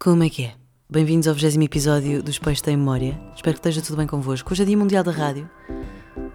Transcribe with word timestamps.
Como 0.00 0.22
é 0.22 0.30
que 0.30 0.44
é? 0.44 0.54
Bem-vindos 0.88 1.26
ao 1.26 1.34
20 1.34 1.60
episódio 1.64 2.22
dos 2.22 2.38
Peixes 2.38 2.62
da 2.62 2.70
Memória. 2.70 3.20
Espero 3.34 3.54
que 3.54 3.58
esteja 3.58 3.82
tudo 3.82 3.96
bem 3.96 4.06
convosco. 4.06 4.52
Hoje 4.52 4.62
é 4.62 4.64
Dia 4.64 4.76
Mundial 4.76 5.02
da 5.02 5.10
Rádio. 5.10 5.50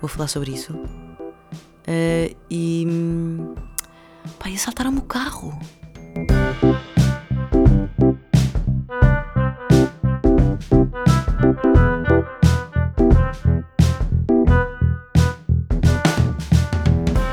Vou 0.02 0.10
falar 0.10 0.28
sobre 0.28 0.52
isso. 0.52 0.74
Uh, 0.74 2.36
e. 2.52 2.86
e 4.46 4.54
assaltaram-me 4.54 5.00
o 5.00 5.04
carro. 5.04 5.58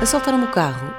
Assaltaram-me 0.01 0.45
o 0.45 0.51
carro 0.51 0.93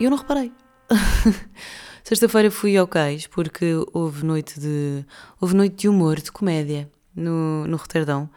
e 0.00 0.04
eu 0.04 0.10
não 0.10 0.18
reparei. 0.18 0.52
Sexta-feira 2.04 2.50
fui 2.50 2.76
ao 2.76 2.86
cais 2.86 3.26
porque 3.26 3.64
houve 3.90 4.26
noite 4.26 4.60
de 4.60 5.06
houve 5.40 5.56
noite 5.56 5.74
de 5.74 5.88
humor, 5.88 6.20
de 6.20 6.30
comédia 6.30 6.90
no, 7.16 7.66
no 7.66 7.78
Roterdão. 7.78 8.28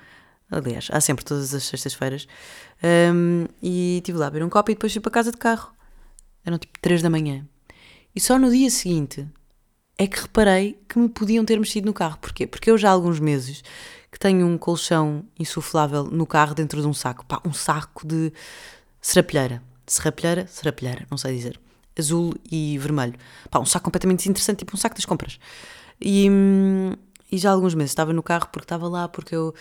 Aliás, 0.50 0.88
há 0.90 1.02
sempre 1.02 1.26
todas 1.26 1.54
as 1.54 1.66
sextas-feiras. 1.66 2.30
Um, 2.82 3.46
e 3.62 3.98
estive 3.98 4.18
lá 4.20 4.28
a 4.28 4.30
beber 4.30 4.46
um 4.46 4.50
copo 4.50 4.72
e 4.72 4.74
depois 4.74 4.94
fui 4.94 5.02
para 5.02 5.12
casa 5.12 5.32
de 5.32 5.38
carro. 5.38 5.74
Eram 6.46 6.58
tipo 6.58 6.80
3 6.80 7.02
da 7.02 7.10
manhã. 7.10 7.46
E 8.16 8.22
só 8.22 8.40
no 8.40 8.50
dia 8.50 8.70
seguinte 8.70 9.28
é 9.98 10.08
que 10.08 10.22
reparei 10.22 10.82
que 10.88 10.98
me 10.98 11.10
podiam 11.10 11.44
ter 11.44 11.60
mexido 11.60 11.88
no 11.88 11.94
carro. 11.94 12.18
Porquê? 12.20 12.48
Porque 12.48 12.72
eu 12.72 12.78
já 12.78 12.88
há 12.88 12.94
alguns 12.94 13.20
meses 13.20 13.66
que 14.10 14.18
tenho 14.18 14.48
um 14.48 14.58
colchão 14.58 15.26
insuflável 15.38 16.06
no 16.06 16.26
carro 16.26 16.56
dentro 16.56 16.80
de 16.80 16.88
um 16.88 16.94
saco. 16.94 17.26
Pá, 17.26 17.42
um 17.44 17.52
saco 17.52 18.08
de 18.08 18.32
serapilheira. 19.02 19.62
Serapilheira? 19.86 20.48
Serapilheira, 20.48 21.06
não 21.12 21.18
sei 21.18 21.36
dizer. 21.36 21.67
Azul 22.02 22.34
e 22.52 22.78
vermelho. 22.78 23.16
Pá, 23.50 23.60
um 23.60 23.66
saco 23.66 23.86
completamente 23.86 24.20
desinteressante, 24.20 24.60
tipo 24.60 24.76
um 24.76 24.80
saco 24.80 24.96
das 24.96 25.06
compras. 25.06 25.40
E, 26.00 26.30
hum, 26.30 26.94
e 27.32 27.38
já 27.38 27.50
há 27.50 27.54
alguns 27.54 27.74
meses 27.74 27.92
estava 27.92 28.14
no 28.14 28.24
carro 28.24 28.48
porque 28.52 28.66
estava 28.66 28.88
lá, 28.88 29.08
porque 29.08 29.36
eu 29.36 29.54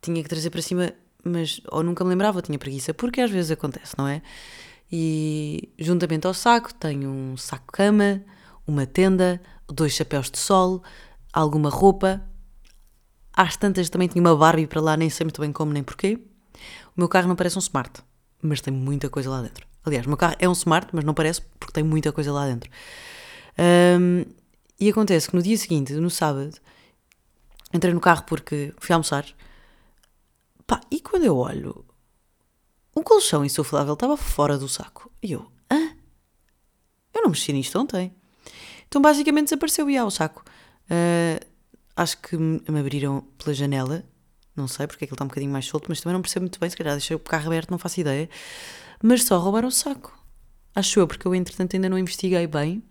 tinha 0.00 0.22
que 0.22 0.28
trazer 0.28 0.50
para 0.50 0.62
cima, 0.62 0.92
mas 1.22 1.60
ou 1.70 1.82
nunca 1.82 2.04
me 2.04 2.10
lembrava, 2.10 2.38
ou 2.38 2.42
tinha 2.42 2.58
preguiça, 2.58 2.94
porque 2.94 3.20
às 3.20 3.30
vezes 3.30 3.50
acontece, 3.50 3.94
não 3.96 4.06
é? 4.06 4.22
E 4.90 5.72
juntamente 5.78 6.26
ao 6.26 6.34
saco 6.34 6.72
tenho 6.74 7.10
um 7.10 7.36
saco-cama, 7.36 8.22
uma 8.66 8.86
tenda, 8.86 9.40
dois 9.68 9.92
chapéus 9.92 10.30
de 10.30 10.38
sol, 10.38 10.82
alguma 11.32 11.68
roupa. 11.70 12.22
Às 13.32 13.56
tantas 13.56 13.90
também 13.90 14.08
tinha 14.08 14.22
uma 14.22 14.36
Barbie 14.36 14.66
para 14.66 14.80
lá, 14.80 14.96
nem 14.96 15.10
sei 15.10 15.24
muito 15.24 15.40
bem 15.40 15.52
como 15.52 15.72
nem 15.72 15.82
porquê. 15.82 16.18
O 16.96 17.00
meu 17.00 17.08
carro 17.08 17.26
não 17.26 17.34
parece 17.34 17.58
um 17.58 17.60
smart, 17.60 18.02
mas 18.40 18.60
tem 18.60 18.72
muita 18.72 19.10
coisa 19.10 19.30
lá 19.30 19.42
dentro. 19.42 19.66
Aliás, 19.84 20.06
o 20.06 20.08
meu 20.08 20.16
carro 20.16 20.36
é 20.38 20.48
um 20.48 20.52
smart, 20.52 20.88
mas 20.92 21.04
não 21.04 21.14
parece 21.14 21.42
porque 21.58 21.72
tem 21.72 21.84
muita 21.84 22.12
coisa 22.12 22.32
lá 22.32 22.46
dentro. 22.46 22.70
Um, 23.58 24.24
e 24.80 24.88
acontece 24.88 25.28
que 25.28 25.36
no 25.36 25.42
dia 25.42 25.56
seguinte, 25.56 25.92
no 25.92 26.10
sábado, 26.10 26.54
entrei 27.72 27.92
no 27.92 28.00
carro 28.00 28.24
porque 28.26 28.72
fui 28.78 28.92
almoçar. 28.92 29.26
Pá, 30.66 30.80
e 30.90 31.00
quando 31.00 31.24
eu 31.24 31.36
olho, 31.36 31.84
o 32.94 33.02
colchão 33.02 33.44
insuflável 33.44 33.94
estava 33.94 34.16
fora 34.16 34.56
do 34.56 34.68
saco. 34.68 35.10
E 35.22 35.32
eu, 35.32 35.50
hã? 35.70 35.94
Eu 37.12 37.22
não 37.22 37.30
mexi 37.30 37.52
nisto 37.52 37.78
ontem. 37.78 38.14
Então 38.88 39.02
basicamente 39.02 39.46
desapareceu 39.46 39.88
e 39.90 39.96
há 39.96 40.04
o 40.04 40.10
saco. 40.10 40.44
Uh, 40.84 41.44
acho 41.96 42.18
que 42.18 42.36
me 42.36 42.80
abriram 42.80 43.22
pela 43.38 43.54
janela. 43.54 44.04
Não 44.56 44.68
sei 44.68 44.86
porque 44.86 45.04
aquilo 45.04 45.16
está 45.16 45.24
um 45.24 45.28
bocadinho 45.28 45.52
mais 45.52 45.66
solto, 45.66 45.86
mas 45.88 46.00
também 46.00 46.14
não 46.14 46.22
percebo 46.22 46.44
muito 46.44 46.60
bem. 46.60 46.70
Se 46.70 46.76
calhar 46.76 46.94
deixei 46.94 47.16
o 47.16 47.18
carro 47.18 47.46
aberto, 47.46 47.70
não 47.70 47.78
faço 47.78 48.00
ideia. 48.00 48.28
Mas 49.02 49.24
só 49.24 49.38
roubaram 49.38 49.68
o 49.68 49.72
saco. 49.72 50.16
Acho 50.74 51.00
eu, 51.00 51.06
porque 51.06 51.26
eu 51.26 51.34
entretanto 51.34 51.74
ainda 51.74 51.88
não 51.88 51.98
investiguei 51.98 52.46
bem. 52.46 52.82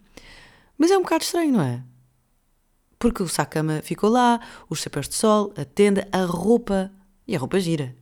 Mas 0.77 0.91
é 0.91 0.97
um 0.97 1.01
bocado 1.01 1.23
estranho, 1.23 1.53
não 1.53 1.61
é? 1.61 1.83
Porque 2.97 3.21
o 3.21 3.27
saco-cama 3.27 3.81
ficou 3.81 4.09
lá, 4.09 4.39
os 4.69 4.79
chapéus 4.79 5.09
de 5.09 5.15
sol, 5.15 5.53
a 5.57 5.65
tenda, 5.65 6.07
a 6.11 6.23
roupa. 6.23 6.91
E 7.27 7.35
a 7.35 7.39
roupa 7.39 7.59
gira. 7.59 7.95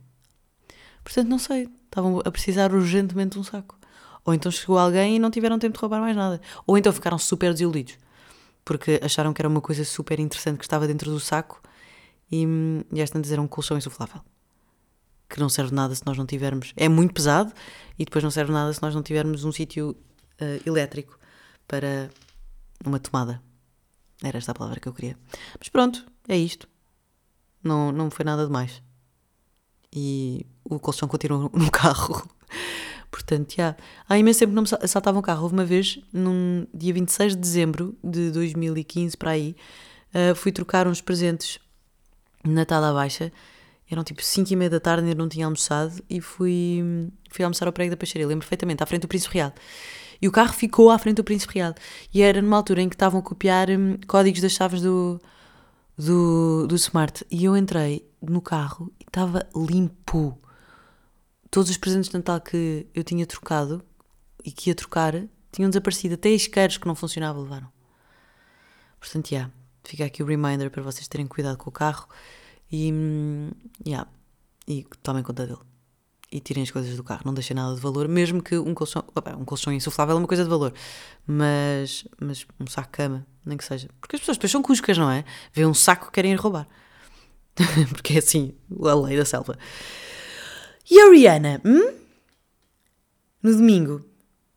Portanto, 1.02 1.28
não 1.28 1.38
sei. 1.38 1.68
Estavam 1.84 2.20
a 2.24 2.30
precisar 2.30 2.72
urgentemente 2.72 3.30
de 3.32 3.38
um 3.38 3.44
saco. 3.44 3.78
Ou 4.24 4.32
então 4.32 4.50
chegou 4.50 4.78
alguém 4.78 5.16
e 5.16 5.18
não 5.18 5.30
tiveram 5.30 5.58
tempo 5.58 5.74
de 5.74 5.80
roubar 5.80 6.00
mais 6.00 6.16
nada. 6.16 6.40
Ou 6.66 6.78
então 6.78 6.92
ficaram 6.92 7.18
super 7.18 7.52
desiludidos. 7.52 7.98
Porque 8.64 9.00
acharam 9.02 9.32
que 9.32 9.40
era 9.40 9.48
uma 9.48 9.60
coisa 9.60 9.84
super 9.84 10.20
interessante 10.20 10.58
que 10.58 10.64
estava 10.64 10.86
dentro 10.86 11.10
do 11.10 11.18
saco 11.18 11.60
e, 12.30 12.46
hum, 12.46 12.82
e 12.92 13.02
às 13.02 13.10
tantas 13.10 13.30
um 13.32 13.48
colchão 13.48 13.76
insuflável. 13.76 14.20
Que 15.32 15.40
não 15.40 15.48
serve 15.48 15.74
nada 15.74 15.94
se 15.94 16.04
nós 16.04 16.18
não 16.18 16.26
tivermos. 16.26 16.74
É 16.76 16.90
muito 16.90 17.14
pesado 17.14 17.50
e 17.98 18.04
depois 18.04 18.22
não 18.22 18.30
serve 18.30 18.52
nada 18.52 18.70
se 18.70 18.82
nós 18.82 18.94
não 18.94 19.02
tivermos 19.02 19.44
um 19.44 19.50
sítio 19.50 19.96
eh, 20.38 20.60
elétrico 20.66 21.18
para 21.66 22.10
uma 22.84 22.98
tomada. 22.98 23.42
Era 24.22 24.36
esta 24.36 24.52
a 24.52 24.54
palavra 24.54 24.78
que 24.78 24.86
eu 24.86 24.92
queria. 24.92 25.16
Mas 25.58 25.70
pronto, 25.70 26.04
é 26.28 26.36
isto. 26.36 26.68
Não, 27.64 27.90
não 27.90 28.10
foi 28.10 28.26
nada 28.26 28.44
demais. 28.44 28.82
E 29.90 30.44
o 30.62 30.78
colchão 30.78 31.08
continua 31.08 31.48
no 31.54 31.70
carro. 31.70 32.28
Portanto, 33.10 33.54
já. 33.56 33.74
Há 34.06 34.18
imenso 34.18 34.40
tempo 34.40 34.52
não 34.52 34.62
me 34.62 34.68
assaltavam 34.82 35.20
o 35.20 35.22
carro. 35.22 35.44
Houve 35.44 35.54
uma 35.54 35.64
vez, 35.64 35.98
num 36.12 36.66
dia 36.74 36.92
26 36.92 37.34
de 37.34 37.40
dezembro 37.40 37.96
de 38.04 38.30
2015, 38.30 39.16
para 39.16 39.30
aí, 39.30 39.56
uh, 40.14 40.34
fui 40.34 40.52
trocar 40.52 40.86
uns 40.86 41.00
presentes 41.00 41.58
de 42.44 42.50
Natal 42.50 42.84
à 42.84 42.92
Baixa. 42.92 43.32
Eram 43.92 44.02
tipo 44.02 44.22
5 44.22 44.50
e 44.50 44.56
meia 44.56 44.70
da 44.70 44.80
tarde, 44.80 45.04
ainda 45.04 45.14
não 45.14 45.28
tinha 45.28 45.44
almoçado 45.44 46.02
e 46.08 46.18
fui, 46.18 47.10
fui 47.30 47.44
almoçar 47.44 47.66
ao 47.66 47.72
prego 47.74 47.90
da 47.90 47.96
peixaria. 47.96 48.26
Lembro 48.26 48.42
perfeitamente, 48.42 48.82
à 48.82 48.86
frente 48.86 49.02
do 49.02 49.08
Príncipe 49.08 49.34
Real. 49.34 49.52
E 50.20 50.26
o 50.26 50.32
carro 50.32 50.54
ficou 50.54 50.90
à 50.90 50.98
frente 50.98 51.16
do 51.16 51.24
Príncipe 51.24 51.56
Real. 51.56 51.74
E 52.14 52.22
era 52.22 52.40
numa 52.40 52.56
altura 52.56 52.80
em 52.80 52.88
que 52.88 52.94
estavam 52.94 53.20
a 53.20 53.22
copiar 53.22 53.68
hum, 53.68 53.98
códigos 54.06 54.40
das 54.40 54.52
chaves 54.52 54.80
do, 54.80 55.20
do, 55.98 56.66
do 56.66 56.74
Smart. 56.76 57.22
E 57.30 57.44
eu 57.44 57.54
entrei 57.54 58.08
no 58.22 58.40
carro 58.40 58.90
e 58.98 59.04
estava 59.04 59.46
limpo. 59.54 60.38
Todos 61.50 61.68
os 61.68 61.76
presentes 61.76 62.08
de 62.08 62.16
Natal 62.16 62.40
que 62.40 62.86
eu 62.94 63.04
tinha 63.04 63.26
trocado 63.26 63.84
e 64.42 64.50
que 64.50 64.70
ia 64.70 64.74
trocar 64.74 65.22
tinham 65.50 65.68
desaparecido. 65.68 66.14
Até 66.14 66.30
isqueiros 66.30 66.78
que 66.78 66.86
não 66.86 66.94
funcionavam 66.94 67.42
levaram. 67.42 67.68
Portanto, 68.98 69.28
já. 69.28 69.50
Fica 69.84 70.06
aqui 70.06 70.22
o 70.22 70.26
reminder 70.26 70.70
para 70.70 70.82
vocês 70.82 71.06
terem 71.08 71.26
cuidado 71.26 71.58
com 71.58 71.68
o 71.68 71.72
carro 71.72 72.08
e, 72.72 72.90
yeah, 73.86 74.08
e 74.66 74.84
tomem 75.02 75.22
conta 75.22 75.46
dele. 75.46 75.58
E 76.30 76.40
tirem 76.40 76.62
as 76.62 76.70
coisas 76.70 76.96
do 76.96 77.04
carro, 77.04 77.20
não 77.26 77.34
deixem 77.34 77.54
nada 77.54 77.74
de 77.74 77.80
valor, 77.80 78.08
mesmo 78.08 78.42
que 78.42 78.56
um 78.56 78.72
colchão, 78.72 79.04
um 79.38 79.44
colchão 79.44 79.70
insuflável 79.70 80.16
é 80.16 80.18
uma 80.18 80.26
coisa 80.26 80.44
de 80.44 80.48
valor, 80.48 80.72
mas, 81.26 82.06
mas 82.18 82.46
um 82.58 82.66
saco 82.66 82.88
de 82.88 82.92
cama, 82.92 83.26
nem 83.44 83.58
que 83.58 83.64
seja. 83.64 83.90
Porque 84.00 84.16
as 84.16 84.20
pessoas 84.20 84.38
depois 84.38 84.50
são 84.50 84.62
cuscas, 84.62 84.96
não 84.96 85.10
é? 85.10 85.26
Vê 85.52 85.66
um 85.66 85.74
saco 85.74 86.06
que 86.06 86.12
querem 86.12 86.34
roubar. 86.34 86.66
Porque 87.92 88.14
é 88.14 88.18
assim, 88.18 88.54
a 88.82 88.94
lei 88.94 89.18
da 89.18 89.26
selva. 89.26 89.58
E 90.90 90.98
a 90.98 91.10
Rihanna? 91.10 91.60
Hum? 91.66 91.98
No 93.42 93.54
domingo, 93.54 94.02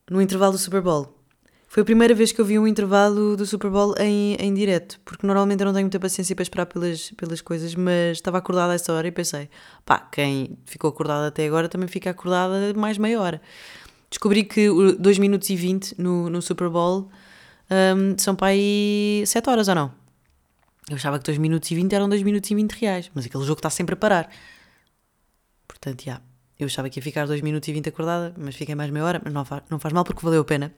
no 0.10 0.22
intervalo 0.22 0.54
do 0.54 0.58
Super 0.58 0.82
Bowl. 0.82 1.15
Foi 1.76 1.82
a 1.82 1.86
primeira 1.86 2.16
vez 2.16 2.32
que 2.32 2.40
eu 2.40 2.46
vi 2.46 2.58
um 2.58 2.66
intervalo 2.66 3.36
do 3.36 3.46
Super 3.46 3.70
Bowl 3.70 3.94
em, 4.00 4.36
em 4.36 4.54
direto, 4.54 4.98
porque 5.04 5.28
normalmente 5.28 5.60
eu 5.60 5.66
não 5.66 5.74
tenho 5.74 5.84
muita 5.84 6.00
paciência 6.00 6.34
para 6.34 6.44
esperar 6.44 6.66
pelas, 6.68 7.12
pelas 7.12 7.42
coisas, 7.42 7.76
mas 7.76 8.16
estava 8.16 8.38
acordada 8.38 8.72
a 8.72 8.76
essa 8.76 8.94
hora 8.94 9.06
e 9.06 9.12
pensei, 9.12 9.50
pá, 9.84 10.00
quem 10.00 10.58
ficou 10.66 10.90
acordado 10.90 11.26
até 11.26 11.46
agora 11.46 11.68
também 11.68 11.90
fica 11.90 12.12
acordada 12.12 12.74
mais 12.76 12.98
meia 12.98 13.20
hora. 13.20 13.42
Descobri 14.10 14.46
que 14.46 14.70
2 14.98 15.20
minutos 15.20 15.50
e 15.50 15.58
20 15.58 16.02
no, 16.02 16.30
no 16.30 16.42
Super 16.42 16.70
Bowl 16.70 17.10
hum, 17.70 18.16
são 18.18 18.38
para 18.38 18.48
aí 18.48 19.24
7 19.26 19.50
horas 19.50 19.68
ou 19.68 19.76
não? 19.76 19.92
Eu 20.90 20.96
achava 20.96 21.20
que 21.20 21.26
2 21.26 21.38
minutos 21.38 21.70
e 21.70 21.76
20 21.76 21.92
eram 21.92 22.08
2 22.08 22.24
minutos 22.24 22.50
e 22.50 22.56
20 22.56 22.72
reais, 22.72 23.12
mas 23.14 23.26
aquele 23.26 23.44
jogo 23.44 23.60
está 23.60 23.70
sempre 23.70 23.96
a 23.96 23.98
parar. 23.98 24.30
Portanto, 25.68 26.06
já. 26.06 26.22
Eu 26.58 26.68
achava 26.68 26.90
que 26.90 27.00
ia 27.00 27.04
ficar 27.04 27.28
2 27.28 27.42
minutos 27.42 27.68
e 27.68 27.74
20 27.74 27.90
acordada, 27.90 28.34
mas 28.38 28.56
fiquei 28.56 28.76
mais 28.76 28.90
meia 28.90 29.04
hora, 29.04 29.22
mas 29.22 29.34
não 29.34 29.44
faz, 29.44 29.62
não 29.70 29.78
faz 29.78 29.94
mal 29.94 30.06
porque 30.06 30.22
valeu 30.24 30.40
a 30.40 30.46
pena. 30.46 30.74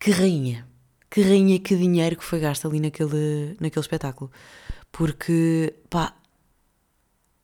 Que 0.00 0.10
rainha, 0.12 0.66
que 1.10 1.20
rainha, 1.20 1.58
que 1.60 1.76
dinheiro 1.76 2.16
que 2.16 2.24
foi 2.24 2.40
gasto 2.40 2.66
ali 2.66 2.80
naquele, 2.80 3.54
naquele 3.60 3.82
espetáculo. 3.82 4.32
Porque, 4.90 5.74
pá, 5.90 6.16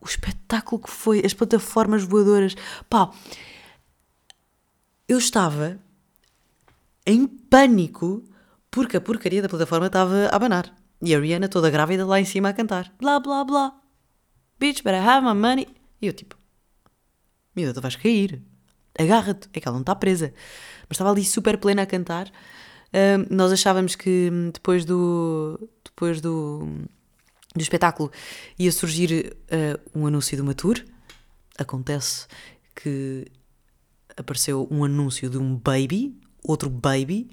o 0.00 0.06
espetáculo 0.06 0.80
que 0.80 0.90
foi, 0.90 1.22
as 1.22 1.34
plataformas 1.34 2.02
voadoras, 2.02 2.54
pá, 2.88 3.10
eu 5.06 5.18
estava 5.18 5.78
em 7.04 7.26
pânico 7.26 8.24
porque 8.70 8.96
a 8.96 9.02
porcaria 9.02 9.42
da 9.42 9.50
plataforma 9.50 9.88
estava 9.88 10.26
a 10.26 10.36
abanar. 10.36 10.74
E 11.02 11.14
a 11.14 11.20
Rihanna 11.20 11.50
toda 11.50 11.68
grávida 11.68 12.06
lá 12.06 12.18
em 12.18 12.24
cima 12.24 12.48
a 12.48 12.54
cantar. 12.54 12.90
Blá, 12.98 13.20
blá, 13.20 13.44
blá. 13.44 13.78
Bitch, 14.58 14.82
better 14.82 15.06
have 15.06 15.26
my 15.26 15.34
money. 15.34 15.68
E 16.00 16.06
eu 16.06 16.14
tipo, 16.14 16.36
miúda, 17.54 17.74
tu 17.74 17.82
vais 17.82 17.96
cair. 17.96 18.42
Agarra-te. 18.98 19.48
É 19.52 19.60
que 19.60 19.68
ela 19.68 19.76
não 19.76 19.82
está 19.82 19.94
presa. 19.94 20.32
Mas 20.88 20.96
estava 20.96 21.10
ali 21.10 21.24
super 21.24 21.58
plena 21.58 21.82
a 21.82 21.86
cantar. 21.86 22.30
Nós 23.30 23.52
achávamos 23.52 23.94
que 23.94 24.30
hum, 24.32 24.50
depois 24.50 24.84
do, 24.84 25.68
depois 25.84 26.20
do, 26.20 26.66
do 27.54 27.60
espetáculo 27.60 28.10
ia 28.58 28.72
surgir 28.72 29.36
ah, 29.50 29.78
um 29.94 30.06
anúncio 30.06 30.36
de 30.36 30.42
uma 30.42 30.54
tour. 30.54 30.82
Acontece 31.58 32.26
que 32.74 33.26
apareceu 34.16 34.66
um 34.70 34.84
anúncio 34.84 35.28
de 35.28 35.36
um 35.36 35.56
baby, 35.56 36.18
outro 36.42 36.70
baby. 36.70 37.30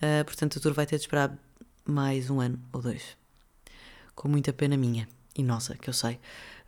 Ah, 0.00 0.24
portanto, 0.24 0.58
a 0.58 0.62
tour 0.62 0.72
vai 0.72 0.86
ter 0.86 0.96
de 0.96 1.02
esperar 1.02 1.36
mais 1.84 2.30
um 2.30 2.40
ano 2.40 2.60
ou 2.72 2.80
dois. 2.80 3.16
Com 4.14 4.28
muita 4.28 4.52
pena 4.52 4.76
minha 4.76 5.08
e 5.36 5.42
nossa, 5.42 5.74
que 5.76 5.88
eu 5.88 5.94
sei. 5.94 6.20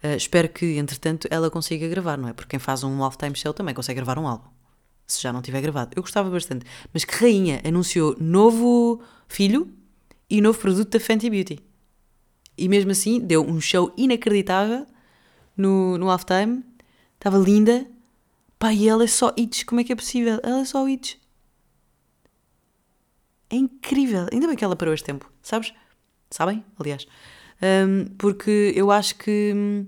Uh, 0.07 0.17
espero 0.17 0.49
que, 0.49 0.77
entretanto, 0.77 1.27
ela 1.31 1.51
consiga 1.51 1.89
gravar, 1.89 2.17
não 2.17 2.29
é? 2.29 2.33
Porque 2.33 2.51
quem 2.51 2.59
faz 2.59 2.85
um 2.85 3.05
Lifetime 3.05 3.35
Show 3.35 3.53
também 3.53 3.75
consegue 3.75 3.97
gravar 3.97 4.19
um 4.19 4.27
álbum. 4.27 4.49
Se 5.07 5.23
já 5.23 5.33
não 5.33 5.43
tiver 5.43 5.61
gravado. 5.61 5.93
Eu 5.97 6.03
gostava 6.03 6.29
bastante. 6.31 6.67
Mas 6.93 7.05
que 7.05 7.15
rainha 7.15 7.61
anunciou 7.65 8.17
novo 8.21 9.03
filho 9.27 9.73
e 10.29 10.41
novo 10.41 10.59
produto 10.59 10.91
da 10.91 11.01
Fenty 11.01 11.31
Beauty. 11.31 11.59
E 12.59 12.69
mesmo 12.69 12.91
assim 12.91 13.21
deu 13.21 13.43
um 13.43 13.61
show 13.61 13.93
inacreditável 13.97 14.87
no, 15.57 15.97
no 15.99 16.11
halftime. 16.11 16.65
Estava 17.15 17.39
linda. 17.39 17.87
Pá, 18.59 18.73
e 18.73 18.89
ela 18.89 19.05
é 19.05 19.07
só 19.07 19.33
hits. 19.37 19.65
Como 19.65 19.81
é 19.81 19.85
que 19.85 19.93
é 19.93 19.97
possível? 19.97 20.41
Ela 20.43 20.61
é 20.61 20.65
só 20.65 20.89
hits. 20.89 21.17
É 23.49 23.57
incrível. 23.57 24.27
Ainda 24.33 24.47
bem 24.47 24.57
que 24.57 24.65
ela 24.65 24.77
parou 24.77 24.93
este 24.93 25.05
tempo. 25.05 25.31
Sabes? 25.43 25.73
Sabem? 26.31 26.65
Aliás. 26.79 27.07
Um, 27.63 28.07
porque 28.19 28.73
eu 28.75 28.91
acho 28.91 29.15
que 29.17 29.53
hum, 29.55 29.87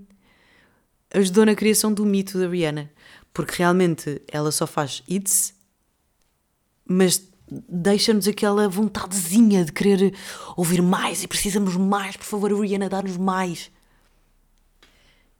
ajudou 1.13 1.45
na 1.45 1.55
criação 1.55 1.93
do 1.93 2.05
mito 2.05 2.39
da 2.39 2.47
Rihanna. 2.47 2.91
Porque 3.33 3.55
realmente 3.57 4.21
ela 4.27 4.51
só 4.51 4.65
faz 4.65 5.03
hits, 5.07 5.53
mas 6.85 7.29
deixa-nos 7.67 8.27
aquela 8.27 8.67
vontadezinha 8.67 9.65
de 9.65 9.71
querer 9.71 10.15
ouvir 10.55 10.81
mais 10.81 11.23
e 11.23 11.27
precisamos 11.27 11.75
mais, 11.75 12.17
por 12.17 12.25
favor, 12.25 12.51
Rihanna, 12.59 12.89
dá-nos 12.89 13.17
mais. 13.17 13.71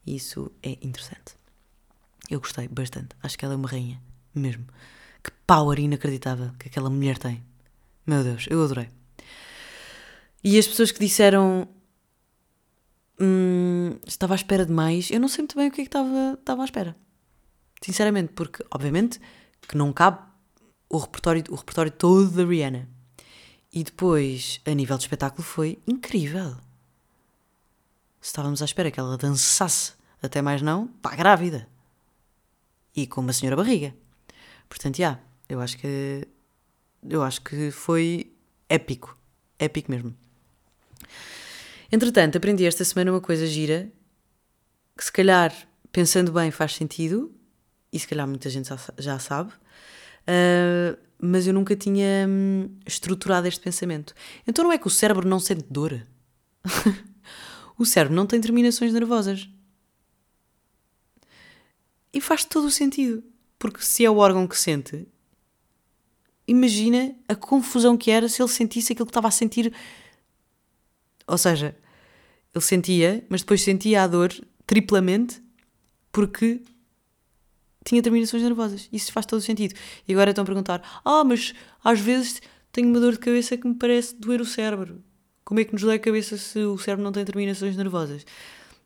Isso 0.05 0.51
é 0.63 0.71
interessante. 0.81 1.35
Eu 2.29 2.39
gostei 2.39 2.67
bastante. 2.67 3.09
Acho 3.21 3.37
que 3.37 3.45
ela 3.45 3.55
é 3.55 3.57
uma 3.57 3.67
rainha, 3.67 4.01
mesmo. 4.33 4.65
Que 5.23 5.31
power 5.45 5.79
inacreditável 5.79 6.51
que 6.59 6.67
aquela 6.67 6.89
mulher 6.89 7.17
tem. 7.17 7.43
Meu 8.05 8.23
Deus, 8.23 8.45
eu 8.49 8.63
adorei. 8.63 8.89
E 10.43 10.57
as 10.57 10.67
pessoas 10.67 10.91
que 10.91 10.99
disseram 10.99 11.67
hum, 13.19 13.97
estava 14.05 14.33
à 14.33 14.35
espera 14.35 14.65
de 14.65 14.71
mais, 14.71 15.09
eu 15.11 15.19
não 15.19 15.27
sei 15.27 15.43
muito 15.43 15.55
bem 15.55 15.67
o 15.67 15.71
que 15.71 15.81
é 15.81 15.83
que 15.83 15.89
estava, 15.89 16.37
estava 16.39 16.61
à 16.61 16.65
espera. 16.65 16.95
Sinceramente, 17.81 18.33
porque 18.33 18.63
obviamente 18.71 19.19
que 19.67 19.77
não 19.77 19.93
cabe 19.93 20.19
o 20.89 20.97
repertório, 20.97 21.43
o 21.49 21.55
repertório 21.55 21.91
todo 21.91 22.31
da 22.31 22.43
Rihanna. 22.43 22.89
E 23.71 23.83
depois, 23.83 24.59
a 24.65 24.73
nível 24.73 24.97
de 24.97 25.03
espetáculo, 25.03 25.43
foi 25.43 25.79
incrível. 25.87 26.57
Estávamos 28.19 28.61
à 28.61 28.65
espera 28.65 28.89
que 28.89 28.99
ela 28.99 29.15
dançasse, 29.17 29.93
até 30.21 30.41
mais 30.41 30.61
não, 30.61 30.87
pá, 30.87 31.15
grávida. 31.15 31.69
E 32.95 33.05
com 33.05 33.21
uma 33.21 33.31
senhora 33.31 33.55
barriga. 33.55 33.95
Portanto, 34.67 34.97
já, 34.97 35.03
yeah, 35.03 35.23
eu 35.47 35.61
acho 35.61 35.77
que. 35.77 36.27
Eu 37.07 37.23
acho 37.23 37.41
que 37.41 37.71
foi 37.71 38.33
épico. 38.67 39.15
Épico 39.57 39.91
mesmo. 39.91 40.15
Entretanto, 41.91 42.37
aprendi 42.37 42.65
esta 42.65 42.83
semana 42.83 43.11
uma 43.11 43.21
coisa 43.21 43.47
gira 43.47 43.91
que, 44.95 45.03
se 45.03 45.11
calhar, 45.11 45.53
pensando 45.91 46.31
bem, 46.31 46.51
faz 46.51 46.75
sentido, 46.75 47.33
e 47.91 47.99
se 47.99 48.07
calhar 48.07 48.27
muita 48.27 48.49
gente 48.49 48.69
já 48.97 49.17
sabe, 49.17 49.51
uh, 49.51 50.97
mas 51.17 51.47
eu 51.47 51.53
nunca 51.53 51.75
tinha 51.75 52.25
hum, 52.27 52.69
estruturado 52.85 53.47
este 53.47 53.59
pensamento. 53.59 54.13
Então 54.47 54.63
não 54.63 54.71
é 54.71 54.77
que 54.77 54.87
o 54.87 54.89
cérebro 54.89 55.27
não 55.27 55.39
sente 55.39 55.65
dor. 55.69 56.05
o 57.77 57.85
cérebro 57.85 58.15
não 58.15 58.25
tem 58.25 58.39
terminações 58.39 58.93
nervosas. 58.93 59.49
E 62.13 62.21
faz 62.21 62.45
todo 62.45 62.65
o 62.65 62.71
sentido. 62.71 63.23
Porque 63.57 63.83
se 63.83 64.05
é 64.05 64.09
o 64.09 64.17
órgão 64.17 64.47
que 64.47 64.57
sente, 64.57 65.05
imagina 66.47 67.13
a 67.27 67.35
confusão 67.35 67.97
que 67.97 68.09
era 68.09 68.29
se 68.29 68.41
ele 68.41 68.49
sentisse 68.49 68.93
aquilo 68.93 69.05
que 69.05 69.11
estava 69.11 69.27
a 69.27 69.31
sentir. 69.31 69.73
Ou 71.29 71.37
seja, 71.37 71.75
ele 72.53 72.63
sentia, 72.63 73.23
mas 73.29 73.41
depois 73.41 73.61
sentia 73.61 74.03
a 74.03 74.07
dor 74.07 74.33
triplamente 74.65 75.41
porque 76.11 76.61
tinha 77.85 78.01
terminações 78.01 78.43
nervosas. 78.43 78.89
Isso 78.91 79.11
faz 79.11 79.25
todo 79.25 79.39
o 79.39 79.41
sentido. 79.41 79.75
E 80.07 80.13
agora 80.13 80.31
estão 80.31 80.43
a 80.43 80.45
perguntar: 80.45 81.01
ah, 81.05 81.23
mas 81.23 81.53
às 81.83 81.99
vezes 81.99 82.41
tenho 82.71 82.89
uma 82.89 82.99
dor 82.99 83.13
de 83.13 83.19
cabeça 83.19 83.55
que 83.55 83.67
me 83.67 83.75
parece 83.75 84.15
doer 84.15 84.41
o 84.41 84.45
cérebro. 84.45 85.03
Como 85.45 85.59
é 85.59 85.63
que 85.63 85.73
nos 85.73 85.81
dói 85.81 85.95
a 85.95 85.99
cabeça 85.99 86.37
se 86.37 86.59
o 86.59 86.77
cérebro 86.77 87.03
não 87.03 87.11
tem 87.11 87.25
terminações 87.25 87.75
nervosas? 87.75 88.25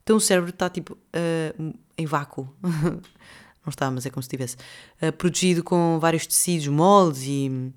Então 0.04 0.18
o 0.18 0.22
cérebro 0.22 0.50
está 0.50 0.70
tipo 0.70 0.94
uh, 0.94 1.74
em 1.98 2.06
vácuo. 2.06 2.54
não 2.62 3.70
está, 3.70 3.90
mas 3.90 4.06
é 4.06 4.10
como 4.10 4.22
se 4.22 4.28
estivesse. 4.28 4.58
Uh, 5.02 5.12
protegido 5.12 5.64
com 5.64 5.98
vários 6.00 6.28
tecidos 6.28 6.68
moles 6.68 7.24
e, 7.24 7.72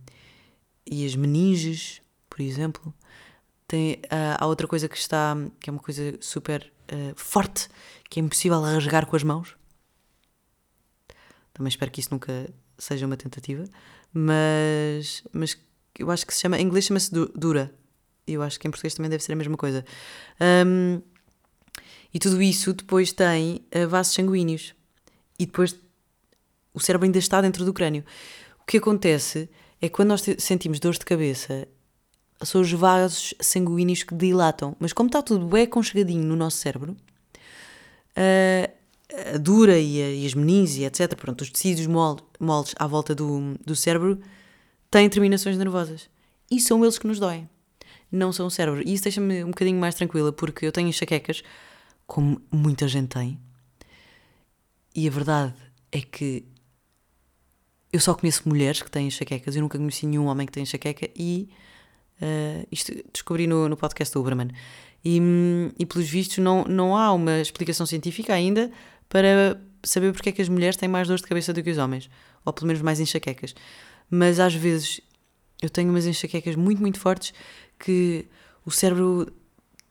e 0.90 1.06
as 1.06 1.14
meninges, 1.14 2.00
por 2.28 2.40
exemplo. 2.40 2.94
Tem, 3.68 3.94
uh, 3.94 4.38
há 4.38 4.46
outra 4.46 4.68
coisa 4.68 4.88
que 4.88 4.96
está, 4.96 5.36
que 5.60 5.68
é 5.68 5.72
uma 5.72 5.82
coisa 5.82 6.16
super 6.20 6.72
forte, 7.16 7.68
que 8.08 8.20
é 8.20 8.22
impossível 8.22 8.60
rasgar 8.60 9.06
com 9.06 9.16
as 9.16 9.24
mãos 9.24 9.56
também 11.56 11.70
espero 11.70 11.90
que 11.90 12.00
isso 12.00 12.10
nunca 12.12 12.50
seja 12.76 13.06
uma 13.06 13.16
tentativa. 13.16 13.64
Mas, 14.12 15.22
mas 15.32 15.56
eu 15.98 16.10
acho 16.10 16.26
que 16.26 16.34
se 16.34 16.40
chama. 16.40 16.58
Em 16.58 16.66
inglês 16.66 16.84
chama-se 16.84 17.10
dura. 17.10 17.72
E 18.26 18.34
eu 18.34 18.42
acho 18.42 18.60
que 18.60 18.68
em 18.68 18.70
português 18.70 18.94
também 18.94 19.10
deve 19.10 19.24
ser 19.24 19.32
a 19.32 19.36
mesma 19.36 19.56
coisa. 19.56 19.84
Um, 20.66 21.00
e 22.12 22.18
tudo 22.18 22.42
isso 22.42 22.74
depois 22.74 23.10
tem 23.12 23.64
uh, 23.74 23.88
vasos 23.88 24.12
sanguíneos. 24.14 24.74
E 25.38 25.46
depois 25.46 25.74
o 26.74 26.80
cérebro 26.80 27.06
ainda 27.06 27.18
está 27.18 27.40
dentro 27.40 27.64
do 27.64 27.72
crânio. 27.72 28.04
O 28.60 28.66
que 28.66 28.76
acontece 28.76 29.48
é 29.80 29.88
que 29.88 29.94
quando 29.94 30.08
nós 30.08 30.24
sentimos 30.38 30.78
dores 30.78 30.98
de 30.98 31.06
cabeça, 31.06 31.66
são 32.42 32.60
os 32.60 32.72
vasos 32.72 33.34
sanguíneos 33.40 34.02
que 34.02 34.14
dilatam. 34.14 34.76
Mas 34.78 34.92
como 34.92 35.08
está 35.08 35.22
tudo 35.22 35.46
bem 35.46 35.64
aconchegadinho 35.64 36.24
no 36.24 36.36
nosso 36.36 36.58
cérebro, 36.58 36.96
uh, 38.12 38.76
a 39.34 39.38
dura 39.38 39.78
e, 39.78 40.02
a, 40.02 40.10
e 40.10 40.26
as 40.26 40.34
meninges, 40.34 40.78
etc., 40.78 41.14
pronto, 41.16 41.42
os 41.42 41.50
tecidos 41.50 41.86
moldes 41.86 42.74
à 42.78 42.86
volta 42.86 43.14
do, 43.14 43.54
do 43.64 43.74
cérebro 43.76 44.20
têm 44.90 45.08
terminações 45.08 45.56
nervosas. 45.56 46.08
E 46.50 46.60
são 46.60 46.82
eles 46.84 46.98
que 46.98 47.06
nos 47.06 47.18
doem, 47.18 47.48
não 48.10 48.32
são 48.32 48.46
o 48.46 48.50
cérebro. 48.50 48.82
E 48.86 48.92
isso 48.92 49.04
deixa-me 49.04 49.44
um 49.44 49.48
bocadinho 49.48 49.80
mais 49.80 49.94
tranquila, 49.94 50.32
porque 50.32 50.66
eu 50.66 50.72
tenho 50.72 50.88
enxaquecas, 50.88 51.42
como 52.06 52.40
muita 52.52 52.86
gente 52.86 53.08
tem, 53.08 53.38
e 54.96 55.06
a 55.06 55.10
verdade 55.10 55.54
é 55.92 56.00
que 56.00 56.42
eu 57.92 58.00
só 58.00 58.14
conheço 58.14 58.48
mulheres 58.48 58.80
que 58.80 58.90
têm 58.90 59.08
enxaquecas, 59.08 59.54
eu 59.54 59.60
nunca 59.60 59.76
conheci 59.76 60.06
nenhum 60.06 60.24
homem 60.24 60.46
que 60.46 60.52
tem 60.52 60.62
enxaqueca, 60.62 61.10
e 61.14 61.50
uh, 62.20 62.66
isto 62.70 62.92
descobri 63.12 63.46
no, 63.46 63.68
no 63.68 63.76
podcast 63.76 64.12
do 64.12 64.20
Uberman. 64.20 64.50
E, 65.04 65.20
e 65.78 65.86
pelos 65.86 66.08
vistos 66.08 66.38
não, 66.38 66.64
não 66.64 66.96
há 66.96 67.12
uma 67.12 67.40
explicação 67.40 67.86
científica 67.86 68.34
ainda 68.34 68.70
para 69.08 69.60
saber 69.82 70.12
porque 70.12 70.30
é 70.30 70.32
que 70.32 70.42
as 70.42 70.48
mulheres 70.48 70.76
têm 70.76 70.88
mais 70.88 71.06
dores 71.06 71.22
de 71.22 71.28
cabeça 71.28 71.52
do 71.52 71.62
que 71.62 71.70
os 71.70 71.78
homens, 71.78 72.10
ou 72.44 72.52
pelo 72.52 72.66
menos 72.66 72.82
mais 72.82 72.98
enxaquecas. 72.98 73.54
Mas 74.10 74.40
às 74.40 74.54
vezes 74.54 75.00
eu 75.62 75.70
tenho 75.70 75.90
umas 75.90 76.06
enxaquecas 76.06 76.56
muito, 76.56 76.80
muito 76.80 76.98
fortes 76.98 77.32
que 77.78 78.26
o 78.64 78.70
cérebro 78.70 79.32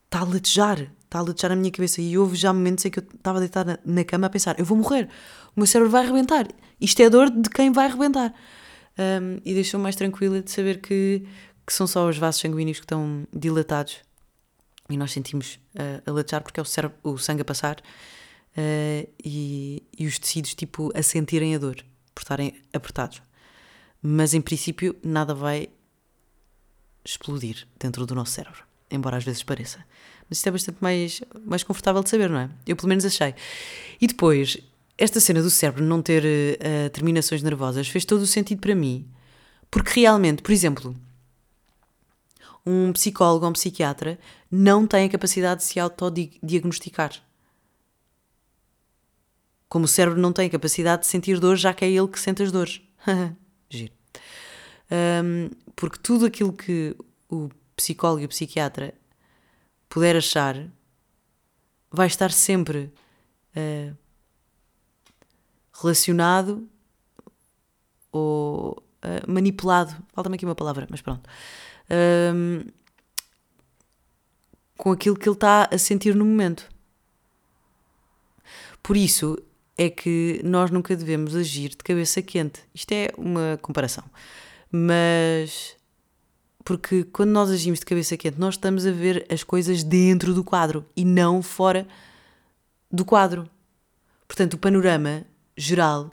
está 0.06 0.20
a 0.20 0.24
latejar, 0.24 0.92
está 1.04 1.20
a 1.20 1.22
latejar 1.22 1.52
na 1.52 1.56
minha 1.56 1.72
cabeça. 1.72 2.02
E 2.02 2.18
houve 2.18 2.36
já 2.36 2.52
momentos 2.52 2.86
em 2.86 2.90
que 2.90 3.00
eu 3.00 3.04
estava 3.16 3.40
deitada 3.40 3.80
na 3.86 4.04
cama 4.04 4.28
a 4.28 4.30
pensar: 4.30 4.60
eu 4.60 4.66
vou 4.66 4.78
morrer, 4.78 5.08
o 5.56 5.60
meu 5.60 5.68
cérebro 5.68 5.92
vai 5.92 6.04
arrebentar. 6.04 6.48
Isto 6.80 7.02
é 7.02 7.10
dor 7.10 7.30
de 7.30 7.50
quem 7.50 7.72
vai 7.72 7.86
arrebentar. 7.86 8.34
Um, 8.98 9.40
e 9.44 9.54
deixou-me 9.54 9.84
mais 9.84 9.96
tranquila 9.96 10.42
de 10.42 10.52
saber 10.52 10.80
que, 10.80 11.24
que 11.66 11.74
são 11.74 11.88
só 11.88 12.08
os 12.08 12.18
vasos 12.18 12.42
sanguíneos 12.42 12.80
que 12.80 12.86
estão 12.86 13.28
dilatados 13.34 13.98
e 14.90 14.98
nós 14.98 15.12
sentimos 15.12 15.60
uh, 15.76 16.10
a 16.10 16.12
latejar 16.12 16.44
porque 16.44 16.60
é 16.60 16.64
o, 16.64 16.66
cérebro, 16.66 16.98
o 17.04 17.18
sangue 17.18 17.42
a 17.42 17.46
passar 17.46 17.80
uh, 17.80 19.10
e, 19.24 19.84
e, 19.98 20.06
os 20.06 20.20
tecidos 20.20 20.54
tipo 20.54 20.92
a 20.96 21.02
sentirem 21.02 21.56
a 21.56 21.58
dor 21.58 21.78
por 22.14 22.22
estarem 22.22 22.62
apertados. 22.72 23.22
Mas 24.02 24.34
em 24.34 24.42
princípio 24.42 24.96
nada 25.04 25.34
vai 25.34 25.70
explodir 27.04 27.68
dentro 27.80 28.06
do 28.06 28.16
nosso 28.16 28.32
cérebro, 28.32 28.64
embora 28.92 29.18
às 29.18 29.24
vezes 29.24 29.44
pareça. 29.44 29.84
Mas 30.30 30.38
isto 30.38 30.48
é 30.48 30.52
bastante 30.52 30.78
mais, 30.82 31.22
mais 31.46 31.64
confortável 31.64 32.04
de 32.04 32.10
saber, 32.10 32.30
não 32.30 32.40
é? 32.40 32.50
Eu 32.66 32.76
pelo 32.76 32.90
menos 32.90 33.06
achei. 33.06 33.34
E 34.00 34.08
depois, 34.08 34.58
esta 34.98 35.20
cena 35.20 35.42
do 35.42 35.50
cérebro 35.50 35.84
não 35.84 36.02
ter 36.02 36.24
uh, 36.24 36.90
terminações 36.92 37.44
nervosas 37.44 37.88
fez 37.88 38.06
todo 38.06 38.22
o 38.22 38.28
sentido 38.28 38.60
para 38.60 38.76
mim, 38.76 39.08
porque 39.70 40.00
realmente, 40.02 40.42
por 40.42 40.52
exemplo, 40.52 40.96
um 42.66 42.92
psicólogo 42.94 43.46
ou 43.46 43.50
um 43.52 43.54
psiquiatra 43.54 44.20
não 44.50 44.88
tem 44.88 45.06
a 45.06 45.10
capacidade 45.10 45.62
de 45.62 45.68
se 45.68 45.80
autodiagnosticar. 45.80 47.14
Como 49.70 49.86
o 49.86 49.88
cérebro 49.88 50.20
não 50.20 50.32
tem 50.32 50.48
a 50.48 50.50
capacidade 50.50 51.04
de 51.04 51.08
sentir 51.08 51.40
dor, 51.40 51.58
já 51.58 51.74
que 51.74 51.86
é 51.86 51.90
ele 51.90 52.08
que 52.08 52.20
sente 52.20 52.42
as 52.42 52.52
dores. 52.52 52.82
Giro. 53.70 53.94
Um, 54.92 55.50
porque 55.76 56.00
tudo 56.00 56.26
aquilo 56.26 56.54
que 56.54 56.96
o 57.30 57.50
psicólogo 57.76 58.22
e 58.22 58.26
o 58.26 58.30
psiquiatra 58.30 58.94
puder 59.90 60.16
achar 60.16 60.68
vai 61.92 62.08
estar 62.08 62.32
sempre 62.32 62.92
uh, 63.56 63.96
relacionado 65.74 66.68
ou 68.12 68.72
uh, 69.04 69.32
manipulado. 69.32 69.96
Falta-me 70.14 70.36
aqui 70.36 70.46
uma 70.46 70.56
palavra, 70.56 70.88
mas 70.90 71.02
pronto. 71.02 71.30
Um, 71.89 72.63
com 74.77 74.92
aquilo 74.92 75.15
que 75.15 75.27
ele 75.27 75.36
está 75.36 75.70
a 75.72 75.77
sentir 75.77 76.15
no 76.15 76.25
momento. 76.25 76.70
Por 78.82 78.98
isso 78.98 79.38
é 79.77 79.89
que 79.89 80.42
nós 80.44 80.70
nunca 80.72 80.96
devemos 80.96 81.36
agir 81.36 81.70
de 81.70 81.77
cabeça 81.77 82.22
quente. 82.22 82.62
Isto 82.74 82.92
é 82.92 83.10
uma 83.18 83.58
comparação. 83.62 84.04
Mas. 84.72 85.75
Porque 86.63 87.04
quando 87.04 87.30
nós 87.30 87.51
agimos 87.51 87.80
de 87.80 87.86
cabeça 87.86 88.18
quente, 88.18 88.39
nós 88.39 88.56
estamos 88.56 88.86
a 88.86 88.92
ver 88.92 89.25
as 89.30 89.44
coisas 89.44 89.84
dentro 89.84 90.34
do 90.34 90.44
quadro 90.44 90.84
e 90.96 91.06
não 91.06 91.42
fora 91.42 91.88
do 92.92 93.06
quadro. 93.06 93.48
Portanto, 94.27 94.56
o 94.56 94.58
panorama 94.58 95.25
geral 95.56 96.12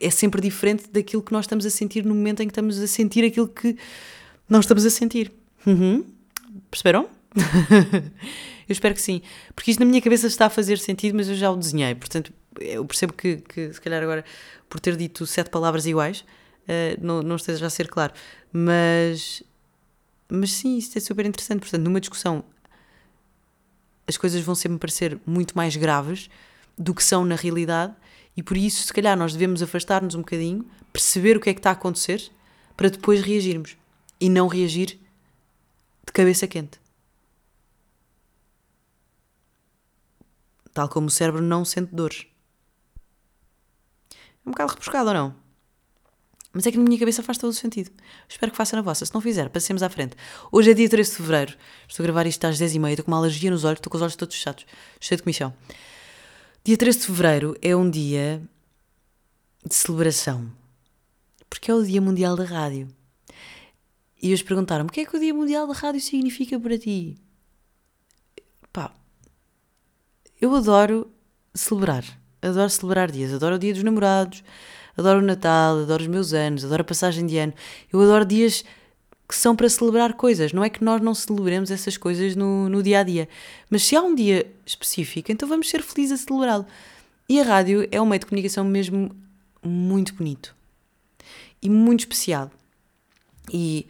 é 0.00 0.10
sempre 0.10 0.40
diferente 0.40 0.88
daquilo 0.90 1.22
que 1.22 1.32
nós 1.32 1.44
estamos 1.44 1.66
a 1.66 1.70
sentir 1.70 2.04
no 2.04 2.14
momento 2.14 2.42
em 2.42 2.46
que 2.46 2.52
estamos 2.52 2.78
a 2.78 2.86
sentir 2.86 3.24
aquilo 3.24 3.48
que 3.48 3.76
nós 4.48 4.64
estamos 4.64 4.84
a 4.84 4.90
sentir. 4.90 5.32
Uhum. 5.66 6.04
Perceberam? 6.70 7.08
eu 8.68 8.72
espero 8.72 8.94
que 8.94 9.00
sim. 9.00 9.22
Porque 9.54 9.70
isto 9.70 9.80
na 9.80 9.86
minha 9.86 10.00
cabeça 10.00 10.26
está 10.26 10.46
a 10.46 10.50
fazer 10.50 10.78
sentido, 10.78 11.16
mas 11.16 11.28
eu 11.28 11.34
já 11.34 11.50
o 11.50 11.56
desenhei. 11.56 11.94
Portanto, 11.94 12.32
eu 12.60 12.84
percebo 12.84 13.12
que, 13.12 13.36
que 13.36 13.72
se 13.72 13.80
calhar 13.80 14.02
agora, 14.02 14.24
por 14.68 14.80
ter 14.80 14.96
dito 14.96 15.26
sete 15.26 15.50
palavras 15.50 15.86
iguais, 15.86 16.20
uh, 16.20 16.98
não, 17.00 17.22
não 17.22 17.36
esteja 17.36 17.66
a 17.66 17.70
ser 17.70 17.88
claro. 17.88 18.12
Mas, 18.52 19.42
mas 20.28 20.52
sim, 20.52 20.76
isto 20.78 20.96
é 20.96 21.00
super 21.00 21.26
interessante. 21.26 21.60
Portanto, 21.60 21.82
numa 21.82 22.00
discussão, 22.00 22.44
as 24.06 24.16
coisas 24.16 24.40
vão 24.42 24.54
sempre 24.54 24.78
parecer 24.78 25.18
muito 25.26 25.56
mais 25.56 25.76
graves 25.76 26.30
do 26.78 26.94
que 26.94 27.02
são 27.02 27.24
na 27.24 27.34
realidade 27.34 27.94
e 28.36 28.42
por 28.42 28.56
isso, 28.56 28.84
se 28.84 28.92
calhar, 28.92 29.16
nós 29.16 29.32
devemos 29.32 29.62
afastar-nos 29.62 30.14
um 30.14 30.18
bocadinho, 30.18 30.66
perceber 30.92 31.36
o 31.36 31.40
que 31.40 31.48
é 31.48 31.54
que 31.54 31.60
está 31.60 31.70
a 31.70 31.72
acontecer, 31.72 32.30
para 32.76 32.90
depois 32.90 33.22
reagirmos. 33.22 33.76
E 34.20 34.28
não 34.28 34.48
reagir 34.48 34.98
de 36.06 36.12
cabeça 36.12 36.46
quente. 36.46 36.80
Tal 40.72 40.88
como 40.88 41.06
o 41.06 41.10
cérebro 41.10 41.42
não 41.42 41.64
sente 41.64 41.94
dores. 41.94 42.26
É 44.12 44.16
um 44.48 44.52
bocado 44.52 44.72
repuscado 44.72 45.08
ou 45.08 45.14
não? 45.14 45.34
Mas 46.52 46.66
é 46.66 46.70
que 46.70 46.78
na 46.78 46.84
minha 46.84 46.98
cabeça 46.98 47.22
faz 47.22 47.36
todo 47.36 47.50
o 47.50 47.54
sentido. 47.54 47.90
Espero 48.28 48.50
que 48.50 48.56
faça 48.56 48.76
na 48.76 48.82
vossa. 48.82 49.04
Se 49.04 49.12
não 49.12 49.20
fizer, 49.20 49.50
passemos 49.50 49.82
à 49.82 49.90
frente. 49.90 50.16
Hoje 50.50 50.70
é 50.70 50.74
dia 50.74 50.88
13 50.88 51.10
de 51.10 51.16
fevereiro. 51.16 51.54
Estou 51.86 52.02
a 52.02 52.06
gravar 52.06 52.26
isto 52.26 52.44
às 52.46 52.58
10h30. 52.58 52.90
Estou 52.90 53.04
com 53.04 53.10
uma 53.10 53.18
alergia 53.18 53.50
nos 53.50 53.64
olhos. 53.64 53.78
Estou 53.78 53.90
com 53.90 53.96
os 53.96 54.02
olhos 54.02 54.16
todos 54.16 54.34
fechados. 54.34 54.64
Cheio 54.98 55.18
de 55.18 55.22
comissão. 55.22 55.52
Dia 56.64 56.76
13 56.76 56.98
de 56.98 57.06
fevereiro 57.06 57.56
é 57.60 57.76
um 57.76 57.88
dia 57.88 58.42
de 59.64 59.74
celebração, 59.74 60.50
porque 61.48 61.70
é 61.70 61.74
o 61.74 61.84
Dia 61.84 62.00
Mundial 62.00 62.36
da 62.36 62.44
Rádio. 62.44 62.88
E 64.22 64.28
eles 64.28 64.42
perguntaram-me: 64.42 64.88
o 64.88 64.92
que 64.92 65.00
é 65.00 65.06
que 65.06 65.16
o 65.16 65.20
Dia 65.20 65.34
Mundial 65.34 65.66
da 65.66 65.74
Rádio 65.74 66.00
significa 66.00 66.58
para 66.58 66.78
ti? 66.78 67.16
Pá, 68.72 68.92
eu 70.40 70.54
adoro 70.54 71.10
celebrar. 71.54 72.04
Adoro 72.40 72.70
celebrar 72.70 73.10
dias. 73.10 73.32
Adoro 73.32 73.56
o 73.56 73.58
Dia 73.58 73.72
dos 73.72 73.82
Namorados, 73.82 74.42
adoro 74.96 75.20
o 75.20 75.22
Natal, 75.22 75.80
adoro 75.80 76.02
os 76.02 76.08
meus 76.08 76.32
anos, 76.32 76.64
adoro 76.64 76.82
a 76.82 76.84
passagem 76.84 77.26
de 77.26 77.38
ano. 77.38 77.52
Eu 77.92 78.00
adoro 78.00 78.24
dias 78.24 78.64
que 79.28 79.34
são 79.34 79.56
para 79.56 79.68
celebrar 79.68 80.14
coisas. 80.14 80.52
Não 80.52 80.62
é 80.62 80.70
que 80.70 80.84
nós 80.84 81.00
não 81.00 81.14
celebremos 81.14 81.70
essas 81.70 81.96
coisas 81.96 82.36
no, 82.36 82.68
no 82.68 82.82
dia 82.82 83.00
a 83.00 83.02
dia. 83.02 83.28
Mas 83.68 83.82
se 83.82 83.96
há 83.96 84.02
um 84.02 84.14
dia 84.14 84.50
específico, 84.64 85.32
então 85.32 85.48
vamos 85.48 85.68
ser 85.68 85.82
felizes 85.82 86.20
a 86.20 86.24
celebrá-lo. 86.24 86.66
E 87.28 87.40
a 87.40 87.44
rádio 87.44 87.88
é 87.90 88.00
um 88.00 88.06
meio 88.06 88.20
de 88.20 88.26
comunicação 88.26 88.64
mesmo 88.64 89.10
muito 89.62 90.14
bonito 90.14 90.54
e 91.60 91.68
muito 91.68 92.00
especial. 92.00 92.50
E 93.52 93.86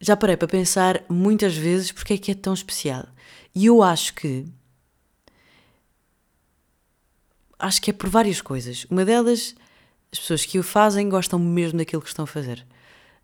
já 0.00 0.16
parei 0.16 0.36
para 0.36 0.48
pensar 0.48 1.04
muitas 1.08 1.56
vezes 1.56 1.92
porque 1.92 2.14
é 2.14 2.18
que 2.18 2.30
é 2.30 2.34
tão 2.34 2.54
especial. 2.54 3.06
E 3.54 3.66
eu 3.66 3.82
acho 3.82 4.14
que. 4.14 4.46
Acho 7.58 7.82
que 7.82 7.90
é 7.90 7.92
por 7.92 8.08
várias 8.08 8.40
coisas. 8.40 8.86
Uma 8.88 9.04
delas, 9.04 9.54
as 10.12 10.20
pessoas 10.20 10.44
que 10.44 10.58
o 10.58 10.62
fazem 10.62 11.08
gostam 11.08 11.38
mesmo 11.40 11.78
daquilo 11.78 12.00
que 12.00 12.08
estão 12.08 12.22
a 12.22 12.26
fazer. 12.26 12.64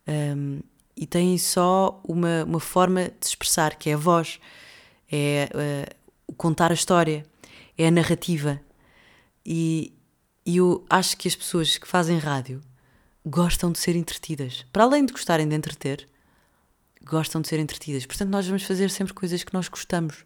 Um, 0.08 0.60
e 0.96 1.06
têm 1.06 1.38
só 1.38 2.00
uma, 2.04 2.44
uma 2.44 2.60
forma 2.60 3.04
de 3.04 3.26
expressar, 3.26 3.76
que 3.76 3.90
é 3.90 3.94
a 3.94 3.96
voz, 3.96 4.40
é 5.10 5.48
uh, 5.54 6.34
contar 6.34 6.72
a 6.72 6.74
história, 6.74 7.24
é 7.78 7.86
a 7.86 7.90
narrativa. 7.92 8.60
E, 9.46 9.92
e 10.44 10.56
eu 10.56 10.84
acho 10.90 11.16
que 11.16 11.28
as 11.28 11.36
pessoas 11.36 11.78
que 11.78 11.86
fazem 11.86 12.18
rádio 12.18 12.60
gostam 13.24 13.70
de 13.70 13.78
ser 13.78 13.94
entretidas. 13.94 14.66
Para 14.72 14.84
além 14.84 15.06
de 15.06 15.12
gostarem 15.12 15.48
de 15.48 15.54
entreter, 15.54 16.08
gostam 17.04 17.40
de 17.40 17.48
ser 17.48 17.58
entretidas. 17.58 18.06
Portanto, 18.06 18.30
nós 18.30 18.46
vamos 18.46 18.62
fazer 18.62 18.90
sempre 18.90 19.12
coisas 19.12 19.44
que 19.44 19.52
nós 19.52 19.68
gostamos. 19.68 20.24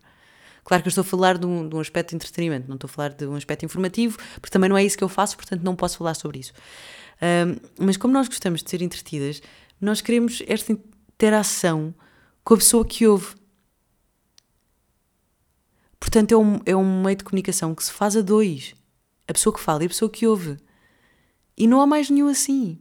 Claro 0.64 0.82
que 0.82 0.88
eu 0.88 0.90
estou 0.90 1.02
a 1.02 1.04
falar 1.04 1.38
de 1.38 1.46
um, 1.46 1.68
de 1.68 1.74
um 1.74 1.80
aspecto 1.80 2.10
de 2.10 2.16
entretenimento, 2.16 2.68
não 2.68 2.74
estou 2.74 2.88
a 2.88 2.92
falar 2.92 3.08
de 3.10 3.26
um 3.26 3.34
aspecto 3.34 3.64
informativo, 3.64 4.18
porque 4.34 4.50
também 4.50 4.68
não 4.68 4.76
é 4.76 4.84
isso 4.84 4.98
que 4.98 5.04
eu 5.04 5.08
faço, 5.08 5.36
portanto 5.36 5.62
não 5.62 5.74
posso 5.74 5.96
falar 5.96 6.14
sobre 6.14 6.40
isso. 6.40 6.52
Um, 7.22 7.86
mas 7.86 7.96
como 7.96 8.12
nós 8.12 8.28
gostamos 8.28 8.62
de 8.62 8.70
ser 8.70 8.82
entretidas, 8.82 9.40
nós 9.80 10.00
queremos 10.00 10.42
esta 10.46 10.72
interação 10.72 11.94
com 12.44 12.54
a 12.54 12.56
pessoa 12.58 12.84
que 12.84 13.06
ouve. 13.06 13.34
Portanto, 15.98 16.32
é 16.32 16.36
um, 16.36 16.60
é 16.64 16.76
um 16.76 17.02
meio 17.02 17.16
de 17.16 17.24
comunicação 17.24 17.74
que 17.74 17.82
se 17.82 17.92
faz 17.92 18.16
a 18.16 18.20
dois. 18.20 18.74
A 19.26 19.32
pessoa 19.32 19.54
que 19.54 19.60
fala 19.60 19.82
e 19.82 19.86
a 19.86 19.88
pessoa 19.88 20.10
que 20.10 20.26
ouve. 20.26 20.56
E 21.56 21.66
não 21.66 21.80
há 21.80 21.86
mais 21.86 22.08
nenhum 22.08 22.28
assim. 22.28 22.78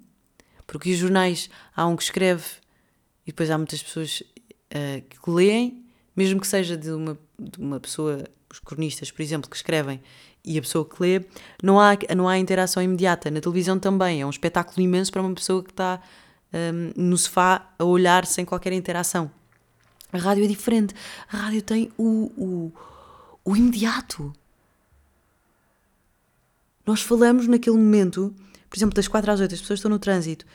Porque 0.66 0.92
os 0.92 0.98
jornais, 0.98 1.50
há 1.76 1.88
um 1.88 1.96
que 1.96 2.04
escreve 2.04 2.44
e 3.28 3.32
depois 3.32 3.52
há 3.52 3.58
muitas 3.58 3.84
pessoas 3.84 4.24
uh, 4.72 5.02
que 5.02 5.30
leem, 5.30 5.84
mesmo 6.16 6.40
que 6.40 6.48
seja 6.48 6.78
de 6.78 6.90
uma, 6.90 7.20
de 7.38 7.60
uma 7.60 7.78
pessoa, 7.78 8.24
os 8.50 8.60
cronistas, 8.60 9.12
por 9.12 9.22
exemplo, 9.22 9.50
que 9.50 9.58
escrevem 9.58 10.02
e 10.46 10.58
a 10.58 10.62
pessoa 10.62 10.86
que 10.86 10.96
lê, 11.02 11.26
não 11.62 11.78
há, 11.78 11.98
não 12.16 12.30
há 12.30 12.38
interação 12.40 12.82
imediata. 12.82 13.30
Na 13.30 13.42
televisão 13.42 13.78
também, 13.78 14.22
é 14.22 14.26
um 14.26 14.30
espetáculo 14.30 14.82
imenso 14.82 15.12
para 15.12 15.22
uma 15.22 15.36
pessoa 15.36 15.62
que 15.62 15.72
está 15.72 16.02
um, 16.54 16.94
no 16.96 17.18
sofá 17.18 17.70
a 17.78 17.84
olhar 17.84 18.26
sem 18.26 18.46
qualquer 18.46 18.72
interação. 18.72 19.30
A 20.12 20.18
rádio 20.18 20.46
é 20.46 20.48
diferente. 20.48 20.96
A 21.30 21.36
rádio 21.36 21.62
tem 21.62 21.92
o, 21.98 22.32
o, 22.38 22.74
o 23.44 23.58
imediato. 23.58 24.34
Nós 26.86 27.02
falamos 27.02 27.46
naquele 27.46 27.76
momento, 27.76 28.34
por 28.70 28.78
exemplo, 28.78 28.96
das 28.96 29.10
4 29.10 29.30
às 29.30 29.42
8, 29.42 29.54
as 29.54 29.60
pessoas 29.60 29.80
estão 29.80 29.92
no 29.92 30.00
trânsito. 30.00 30.46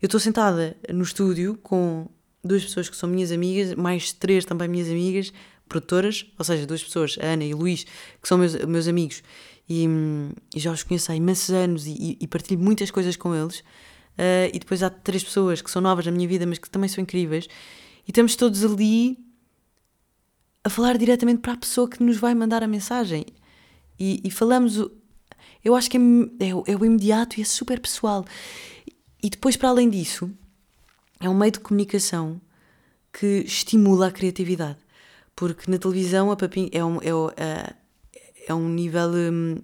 Eu 0.00 0.06
estou 0.06 0.20
sentada 0.20 0.76
no 0.88 1.02
estúdio 1.02 1.58
com 1.60 2.08
duas 2.42 2.64
pessoas 2.64 2.88
que 2.88 2.96
são 2.96 3.08
minhas 3.08 3.30
amigas, 3.30 3.74
mais 3.74 4.12
três 4.12 4.44
também 4.44 4.68
minhas 4.68 4.88
amigas, 4.88 5.32
produtoras, 5.68 6.26
ou 6.38 6.44
seja, 6.44 6.66
duas 6.66 6.82
pessoas, 6.82 7.16
a 7.20 7.26
Ana 7.26 7.44
e 7.44 7.54
o 7.54 7.58
Luís, 7.58 7.84
que 8.20 8.28
são 8.28 8.38
meus, 8.38 8.54
meus 8.64 8.88
amigos, 8.88 9.22
e, 9.68 9.86
hum, 9.86 10.32
e 10.54 10.58
já 10.58 10.72
os 10.72 10.82
conheço 10.82 11.12
há 11.12 11.16
imensos 11.16 11.50
anos 11.50 11.86
e, 11.86 12.18
e 12.20 12.26
partilho 12.26 12.60
muitas 12.60 12.90
coisas 12.90 13.16
com 13.16 13.34
eles. 13.34 13.60
Uh, 14.18 14.50
e 14.52 14.58
depois 14.58 14.82
há 14.82 14.90
três 14.90 15.22
pessoas 15.22 15.62
que 15.62 15.70
são 15.70 15.80
novas 15.80 16.04
na 16.04 16.12
minha 16.12 16.26
vida, 16.26 16.44
mas 16.44 16.58
que 16.58 16.68
também 16.68 16.88
são 16.88 17.00
incríveis. 17.00 17.46
E 18.06 18.10
estamos 18.10 18.34
todos 18.34 18.64
ali 18.64 19.16
a 20.64 20.68
falar 20.68 20.98
diretamente 20.98 21.40
para 21.40 21.52
a 21.52 21.56
pessoa 21.56 21.88
que 21.88 22.02
nos 22.02 22.16
vai 22.16 22.34
mandar 22.34 22.62
a 22.62 22.66
mensagem. 22.66 23.24
E, 23.98 24.20
e 24.24 24.30
falamos. 24.30 24.78
O, 24.78 24.90
eu 25.64 25.74
acho 25.74 25.88
que 25.90 25.96
é, 25.96 26.00
é, 26.00 26.48
é 26.50 26.76
o 26.76 26.84
imediato 26.84 27.38
e 27.38 27.42
é 27.42 27.44
super 27.44 27.80
pessoal. 27.80 28.24
E 29.22 29.30
depois, 29.30 29.56
para 29.56 29.68
além 29.68 29.88
disso, 29.88 30.30
é 31.20 31.28
um 31.28 31.34
meio 31.34 31.52
de 31.52 31.60
comunicação 31.60 32.40
que 33.12 33.44
estimula 33.46 34.08
a 34.08 34.10
criatividade. 34.10 34.78
Porque 35.36 35.70
na 35.70 35.78
televisão 35.78 36.30
a 36.30 36.36
papinha 36.36 36.68
é 36.72 36.84
um, 36.84 36.98
é, 36.98 37.74
é 38.48 38.54
um 38.54 38.68
nível 38.68 39.10
hum, 39.10 39.56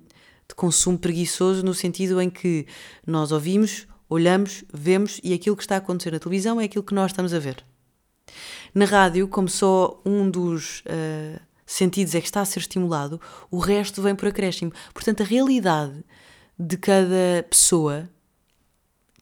de 0.49 0.55
consumo 0.55 0.99
preguiçoso 0.99 1.65
no 1.65 1.75
sentido 1.75 2.21
em 2.21 2.31
que 2.31 2.67
nós 3.07 3.33
ouvimos, 3.33 3.87
olhamos, 4.09 4.65
vemos 4.73 5.21
e 5.25 5.35
aquilo 5.35 5.57
que 5.57 5.63
está 5.63 5.75
a 5.75 5.79
acontecer 5.79 6.13
na 6.13 6.19
televisão 6.19 6.61
é 6.61 6.65
aquilo 6.65 6.85
que 6.85 6.95
nós 6.95 7.11
estamos 7.11 7.35
a 7.35 7.39
ver. 7.39 7.65
Na 8.75 8.85
rádio, 8.85 9.27
como 9.29 9.49
só 9.49 10.01
um 10.05 10.31
dos 10.31 10.81
uh, 10.81 11.41
sentidos 11.65 12.15
é 12.15 12.21
que 12.21 12.27
está 12.27 12.43
a 12.43 12.45
ser 12.45 12.61
estimulado, 12.61 13.21
o 13.51 13.59
resto 13.59 14.03
vem 14.03 14.15
por 14.15 14.29
acréscimo. 14.29 14.73
Portanto, 14.93 15.23
a 15.23 15.27
realidade 15.27 16.05
de 16.59 16.77
cada 16.77 17.45
pessoa 17.49 18.09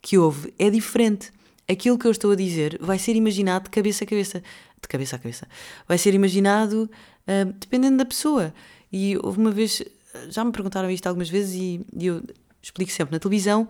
que 0.02 0.18
ouve 0.18 0.52
é 0.58 0.68
diferente. 0.68 1.32
Aquilo 1.68 1.98
que 1.98 2.06
eu 2.06 2.10
estou 2.10 2.32
a 2.32 2.36
dizer 2.36 2.78
vai 2.80 2.98
ser 2.98 3.16
imaginado 3.16 3.64
de 3.64 3.70
cabeça 3.70 4.04
a 4.04 4.06
cabeça. 4.06 4.42
De 4.80 4.88
cabeça 4.88 5.16
a 5.16 5.18
cabeça. 5.18 5.48
Vai 5.88 5.98
ser 5.98 6.14
imaginado 6.14 6.90
uh, 7.26 7.52
dependendo 7.54 7.96
da 7.96 8.04
pessoa. 8.04 8.52
E 8.92 9.16
houve 9.22 9.38
uma 9.38 9.50
vez, 9.50 9.82
já 10.28 10.44
me 10.44 10.52
perguntaram 10.52 10.90
isto 10.90 11.06
algumas 11.06 11.28
vezes 11.28 11.54
e, 11.54 11.80
e 11.96 12.06
eu 12.06 12.22
explico 12.62 12.92
sempre. 12.92 13.12
Na 13.12 13.18
televisão, 13.18 13.68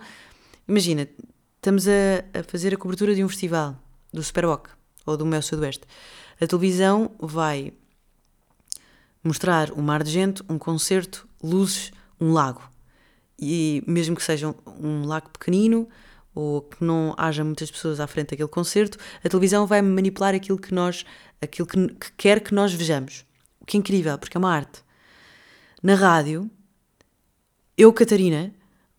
Imagina, 0.66 1.06
estamos 1.56 1.86
a, 1.86 2.24
a, 2.32 2.42
fazer 2.42 2.72
a 2.72 2.78
cobertura 2.78 3.14
de 3.14 3.22
um 3.22 3.28
festival, 3.28 3.76
do 4.10 4.22
Superboc 4.22 4.70
ou 5.04 5.14
do 5.14 5.26
Mel 5.26 5.42
Sudoeste. 5.42 5.84
A 6.40 6.46
televisão 6.46 7.10
vai 7.18 7.74
mostrar 9.22 9.70
um 9.72 9.82
mar 9.82 10.02
de 10.02 10.10
gente, 10.10 10.42
um 10.48 10.58
concerto, 10.58 11.28
luzes, 11.42 11.92
um 12.18 12.32
lago. 12.32 12.62
E 13.38 13.84
mesmo 13.86 14.16
que 14.16 14.22
seja 14.22 14.48
um, 14.48 14.54
um 14.80 15.04
lago 15.04 15.28
pequenino, 15.28 15.86
ou 16.34 16.62
que 16.62 16.82
não 16.82 17.14
haja 17.16 17.44
muitas 17.44 17.70
pessoas 17.70 18.00
à 18.00 18.06
frente 18.06 18.30
daquele 18.30 18.48
concerto, 18.48 18.98
a 19.22 19.28
televisão 19.28 19.66
vai 19.66 19.80
manipular 19.80 20.34
aquilo 20.34 20.58
que 20.58 20.74
nós, 20.74 21.04
aquilo 21.40 21.66
que, 21.66 21.88
que 21.88 22.12
quer 22.16 22.40
que 22.40 22.54
nós 22.54 22.72
vejamos. 22.72 23.24
O 23.60 23.64
que 23.64 23.76
é 23.76 23.80
incrível, 23.80 24.18
porque 24.18 24.36
é 24.36 24.40
uma 24.40 24.52
arte. 24.52 24.82
Na 25.82 25.94
rádio, 25.94 26.50
eu, 27.76 27.92
Catarina, 27.92 28.52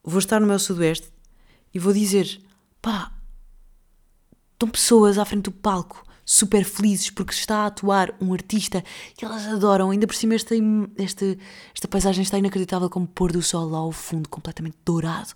vou 0.04 0.20
estar 0.20 0.40
no 0.40 0.48
meu 0.48 0.60
sudoeste 0.60 1.12
e 1.74 1.80
vou 1.80 1.94
dizer: 1.94 2.42
pá, 2.82 3.12
estão 4.54 4.70
pessoas 4.70 5.18
à 5.18 5.26
frente 5.26 5.44
do 5.44 5.52
palco 5.52 6.06
super 6.26 6.66
felizes 6.66 7.12
porque 7.12 7.34
está 7.34 7.60
a 7.60 7.66
atuar 7.68 8.14
um 8.20 8.34
artista 8.34 8.84
que 9.16 9.24
elas 9.24 9.46
adoram. 9.46 9.92
Ainda 9.92 10.08
por 10.08 10.16
cima, 10.16 10.34
esta, 10.34 10.56
esta, 10.98 11.38
esta 11.74 11.88
paisagem 11.88 12.24
está 12.24 12.38
inacreditável 12.38 12.90
como 12.90 13.08
pôr 13.08 13.32
do 13.32 13.44
sol 13.44 13.70
lá 13.70 13.78
ao 13.78 13.92
fundo, 13.92 14.28
completamente 14.28 14.78
dourado. 14.84 15.34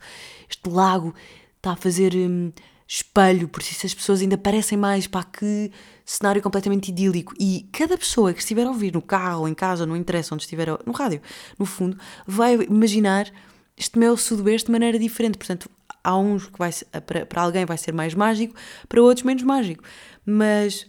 Este 0.50 0.68
lago 0.68 1.13
está 1.60 1.72
a 1.72 1.75
fazer 1.75 2.16
hum, 2.16 2.51
espelho, 2.88 3.48
por 3.48 3.62
isso 3.62 3.86
as 3.86 3.94
pessoas 3.94 4.22
ainda 4.22 4.38
parecem 4.38 4.78
mais 4.78 5.06
para 5.06 5.24
que 5.24 5.72
cenário 6.04 6.42
completamente 6.42 6.89
idílico. 6.89 7.34
E 7.39 7.70
cada 7.72 7.98
pessoa 7.98 8.34
que 8.34 8.39
estiver 8.39 8.66
a 8.66 8.70
ouvir 8.70 8.94
no 8.94 9.01
carro, 9.01 9.48
em 9.48 9.54
casa, 9.54 9.86
não 9.86 9.96
interessa 9.96 10.34
onde 10.34 10.44
estiver, 10.44 10.68
no 10.86 10.92
rádio, 10.92 11.22
no 11.58 11.66
fundo, 11.66 11.98
vai 12.25 12.56
imaginar 12.56 13.32
este 13.78 14.00
meu 14.00 14.18
sudoeste 14.18 14.66
de 14.66 14.72
maneira 14.72 14.98
diferente. 14.98 15.38
Portanto, 15.38 15.70
há 16.04 16.18
uns 16.18 16.48
que 16.48 16.58
vai, 16.58 16.72
para, 17.06 17.25
para 17.25 17.42
alguém 17.44 17.66
vai 17.66 17.78
ser 17.78 17.94
mais 17.94 18.16
mágico, 18.16 18.56
para 18.88 19.01
outros 19.01 19.24
menos 19.24 19.44
mágico. 19.44 19.84
Mas, 20.25 20.88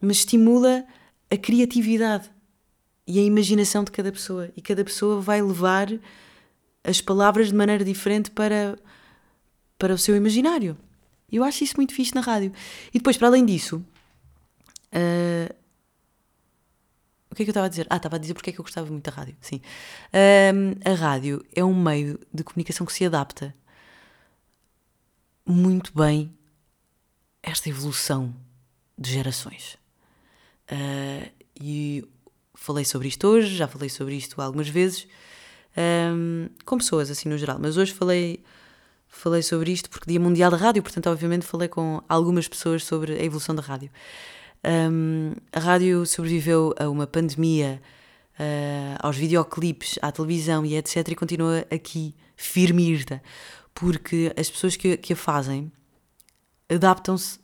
mas 0.00 0.18
estimula 0.18 0.84
a 1.30 1.36
criatividade 1.36 2.30
e 3.06 3.18
a 3.18 3.22
imaginação 3.22 3.84
de 3.84 3.90
cada 3.90 4.10
pessoa. 4.10 4.50
E 4.56 4.62
cada 4.62 4.82
pessoa 4.82 5.20
vai 5.20 5.42
levar 5.42 5.88
as 6.82 7.00
palavras 7.00 7.48
de 7.48 7.54
maneira 7.54 7.84
diferente 7.84 8.30
para, 8.30 8.78
para 9.82 9.92
o 9.92 9.98
seu 9.98 10.14
imaginário. 10.14 10.78
Eu 11.30 11.42
acho 11.42 11.64
isso 11.64 11.74
muito 11.76 11.92
fixe 11.92 12.14
na 12.14 12.20
rádio. 12.20 12.52
E 12.94 12.98
depois, 12.98 13.16
para 13.16 13.26
além 13.26 13.44
disso, 13.44 13.84
uh, 14.94 15.54
o 17.28 17.34
que 17.34 17.42
é 17.42 17.44
que 17.44 17.50
eu 17.50 17.52
estava 17.52 17.66
a 17.66 17.68
dizer? 17.68 17.88
Ah, 17.90 17.96
estava 17.96 18.14
a 18.14 18.18
dizer 18.20 18.34
porque 18.34 18.50
é 18.50 18.52
que 18.52 18.60
eu 18.60 18.62
gostava 18.62 18.88
muito 18.88 19.10
da 19.10 19.16
rádio. 19.16 19.36
Sim. 19.40 19.56
Uh, 19.56 20.88
a 20.88 20.94
rádio 20.94 21.44
é 21.52 21.64
um 21.64 21.74
meio 21.74 22.20
de 22.32 22.44
comunicação 22.44 22.86
que 22.86 22.92
se 22.92 23.04
adapta 23.04 23.52
muito 25.44 25.92
bem 25.92 26.32
a 27.42 27.50
esta 27.50 27.68
evolução 27.68 28.32
de 28.96 29.10
gerações. 29.10 29.76
Uh, 30.70 31.28
e 31.60 32.06
falei 32.54 32.84
sobre 32.84 33.08
isto 33.08 33.26
hoje, 33.26 33.56
já 33.56 33.66
falei 33.66 33.88
sobre 33.88 34.14
isto 34.14 34.40
algumas 34.40 34.68
vezes, 34.68 35.08
um, 35.76 36.48
com 36.64 36.78
pessoas 36.78 37.10
assim 37.10 37.28
no 37.28 37.36
geral, 37.36 37.58
mas 37.58 37.76
hoje 37.76 37.92
falei 37.92 38.44
falei 39.12 39.42
sobre 39.42 39.70
isto 39.70 39.90
porque 39.90 40.10
Dia 40.10 40.18
Mundial 40.18 40.50
da 40.50 40.56
Rádio, 40.56 40.82
portanto, 40.82 41.08
obviamente, 41.08 41.46
falei 41.46 41.68
com 41.68 42.02
algumas 42.08 42.48
pessoas 42.48 42.82
sobre 42.82 43.12
a 43.12 43.22
evolução 43.22 43.54
da 43.54 43.62
rádio. 43.62 43.90
Um, 44.64 45.34
a 45.52 45.60
rádio 45.60 46.04
sobreviveu 46.06 46.74
a 46.78 46.88
uma 46.88 47.06
pandemia, 47.06 47.80
uh, 48.40 48.96
aos 49.00 49.16
videoclipes, 49.16 49.98
à 50.00 50.10
televisão 50.10 50.64
e 50.64 50.76
etc. 50.76 51.08
e 51.08 51.14
continua 51.14 51.64
aqui 51.70 52.14
firme 52.34 52.90
e 52.90 53.20
porque 53.74 54.32
as 54.36 54.50
pessoas 54.50 54.76
que, 54.76 54.96
que 54.96 55.12
a 55.12 55.16
fazem 55.16 55.70
adaptam-se 56.68 57.38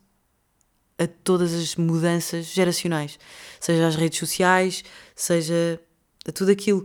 a 0.99 1.07
todas 1.07 1.53
as 1.53 1.77
mudanças 1.77 2.47
geracionais, 2.47 3.19
seja 3.61 3.87
às 3.87 3.95
redes 3.95 4.19
sociais, 4.19 4.83
seja 5.15 5.81
a 6.27 6.33
tudo 6.33 6.51
aquilo 6.51 6.83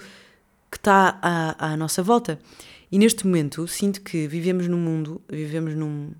que 0.70 0.78
está 0.78 1.18
à, 1.22 1.72
à 1.72 1.78
nossa 1.78 2.04
volta. 2.04 2.40
E 2.94 3.00
neste 3.00 3.26
momento 3.26 3.68
sinto 3.68 4.02
que 4.02 4.28
vivemos 4.28 4.68
num 4.68 4.78
mundo, 4.78 5.20
vivemos 5.28 5.74
num, 5.74 6.12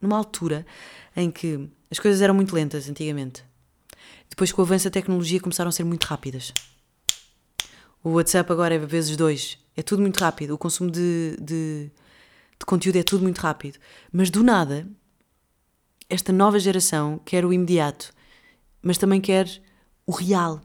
numa 0.00 0.16
altura 0.16 0.64
em 1.14 1.30
que 1.30 1.68
as 1.90 1.98
coisas 1.98 2.22
eram 2.22 2.32
muito 2.32 2.54
lentas 2.54 2.88
antigamente. 2.88 3.44
Depois, 4.26 4.50
com 4.50 4.62
o 4.62 4.64
avanço 4.64 4.84
da 4.84 4.90
tecnologia, 4.90 5.38
começaram 5.38 5.68
a 5.68 5.72
ser 5.72 5.84
muito 5.84 6.04
rápidas. 6.04 6.54
O 8.02 8.12
WhatsApp 8.12 8.50
agora 8.50 8.76
é 8.76 8.78
vezes 8.78 9.14
dois. 9.14 9.58
É 9.76 9.82
tudo 9.82 10.00
muito 10.00 10.16
rápido. 10.16 10.54
O 10.54 10.58
consumo 10.58 10.90
de, 10.90 11.36
de, 11.38 11.90
de 12.58 12.64
conteúdo 12.64 12.96
é 12.96 13.02
tudo 13.02 13.22
muito 13.22 13.38
rápido. 13.38 13.78
Mas 14.10 14.30
do 14.30 14.42
nada, 14.42 14.88
esta 16.08 16.32
nova 16.32 16.58
geração 16.58 17.20
quer 17.26 17.44
o 17.44 17.52
imediato, 17.52 18.10
mas 18.80 18.96
também 18.96 19.20
quer 19.20 19.46
o 20.06 20.12
real. 20.12 20.62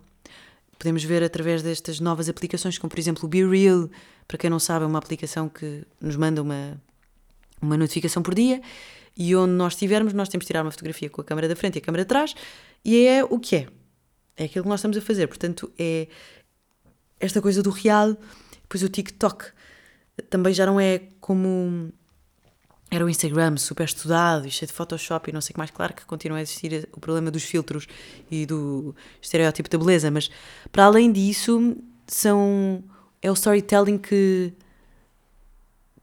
Podemos 0.80 1.04
ver 1.04 1.22
através 1.24 1.62
destas 1.62 2.00
novas 2.00 2.30
aplicações, 2.30 2.78
como 2.78 2.90
por 2.90 3.00
exemplo 3.00 3.26
o 3.26 3.28
Be 3.28 3.46
Real, 3.46 3.90
para 4.28 4.38
quem 4.38 4.50
não 4.50 4.60
sabe, 4.60 4.86
é 4.86 4.88
uma 4.88 5.00
aplicação 5.00 5.48
que 5.48 5.84
nos 6.02 6.16
manda 6.16 6.42
uma, 6.42 6.82
uma 7.62 7.78
notificação 7.78 8.24
por 8.24 8.34
dia 8.34 8.62
e 9.16 9.36
onde 9.36 9.54
nós 9.54 9.74
estivermos, 9.74 10.14
nós 10.14 10.30
temos 10.30 10.44
de 10.44 10.48
tirar 10.48 10.64
uma 10.64 10.72
fotografia 10.72 11.10
com 11.10 11.22
a 11.22 11.24
câmera 11.24 11.48
da 11.48 11.56
frente 11.56 11.76
e 11.76 11.80
a 11.80 11.82
câmera 11.82 12.04
de 12.04 12.10
trás 12.10 12.36
e 12.84 13.06
é 13.06 13.24
o 13.24 13.40
que 13.40 13.56
é. 13.56 13.68
É 14.38 14.46
aquilo 14.46 14.64
que 14.64 14.70
nós 14.70 14.80
estamos 14.80 14.98
a 14.98 15.02
fazer. 15.02 15.28
Portanto, 15.28 15.72
é 15.80 16.08
esta 17.20 17.42
coisa 17.42 17.64
do 17.64 17.70
real. 17.70 18.18
Depois 18.64 18.84
o 18.84 18.90
TikTok 18.90 19.46
também 20.30 20.54
já 20.54 20.66
não 20.66 20.80
é 20.80 21.02
como 21.22 21.92
era 22.92 23.06
o 23.06 23.10
Instagram 23.10 23.58
super 23.58 23.86
estudado 23.86 24.48
e 24.48 24.52
cheio 24.52 24.68
de 24.68 24.74
Photoshop 24.74 25.30
e 25.30 25.34
não 25.34 25.42
sei 25.42 25.52
o 25.52 25.54
que 25.54 25.60
mais. 25.60 25.72
Claro 25.72 25.94
que 25.94 26.06
continua 26.06 26.38
a 26.38 26.42
existir 26.42 26.88
o 26.92 27.00
problema 27.00 27.32
dos 27.32 27.44
filtros 27.44 27.88
e 28.30 28.46
do 28.46 28.96
estereótipo 29.22 29.70
da 29.70 29.78
beleza, 29.78 30.12
mas 30.12 30.30
para 30.72 30.86
além 30.86 31.12
disso, 31.12 31.76
são 32.08 32.84
é 33.26 33.32
o 33.32 33.34
storytelling 33.34 33.98
que, 33.98 34.54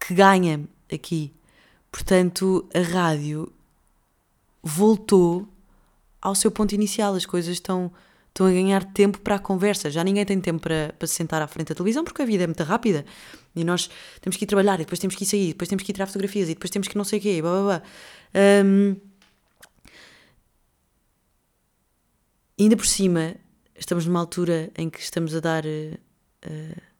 que 0.00 0.12
ganha 0.12 0.68
aqui. 0.92 1.32
Portanto, 1.90 2.68
a 2.74 2.80
rádio 2.80 3.52
voltou 4.60 5.46
ao 6.20 6.34
seu 6.34 6.50
ponto 6.50 6.74
inicial. 6.74 7.14
As 7.14 7.24
coisas 7.24 7.52
estão, 7.52 7.92
estão 8.28 8.46
a 8.46 8.50
ganhar 8.50 8.84
tempo 8.92 9.20
para 9.20 9.36
a 9.36 9.38
conversa. 9.38 9.88
Já 9.88 10.02
ninguém 10.02 10.24
tem 10.24 10.40
tempo 10.40 10.60
para, 10.60 10.94
para 10.98 11.06
se 11.06 11.14
sentar 11.14 11.40
à 11.40 11.46
frente 11.46 11.68
da 11.68 11.76
televisão 11.76 12.02
porque 12.02 12.22
a 12.22 12.26
vida 12.26 12.42
é 12.42 12.46
muito 12.46 12.62
rápida. 12.64 13.04
E 13.54 13.62
nós 13.62 13.88
temos 14.20 14.36
que 14.36 14.44
ir 14.44 14.48
trabalhar, 14.48 14.76
e 14.80 14.84
depois 14.84 14.98
temos 14.98 15.14
que 15.14 15.22
ir 15.22 15.26
sair, 15.26 15.44
e 15.44 15.52
depois 15.52 15.68
temos 15.68 15.84
que 15.84 15.92
ir 15.92 15.94
tirar 15.94 16.06
fotografias, 16.06 16.48
e 16.48 16.54
depois 16.54 16.70
temos 16.70 16.88
que 16.88 16.96
não 16.96 17.04
sei 17.04 17.18
o 17.18 17.22
quê, 17.22 17.40
blá 17.40 17.50
blá 17.52 17.62
blá. 17.62 17.82
Um, 18.64 18.96
ainda 22.58 22.76
por 22.76 22.86
cima, 22.86 23.36
estamos 23.76 24.06
numa 24.06 24.18
altura 24.18 24.72
em 24.76 24.90
que 24.90 24.98
estamos 24.98 25.36
a 25.36 25.40
dar. 25.40 25.64
Uh, 25.64 26.91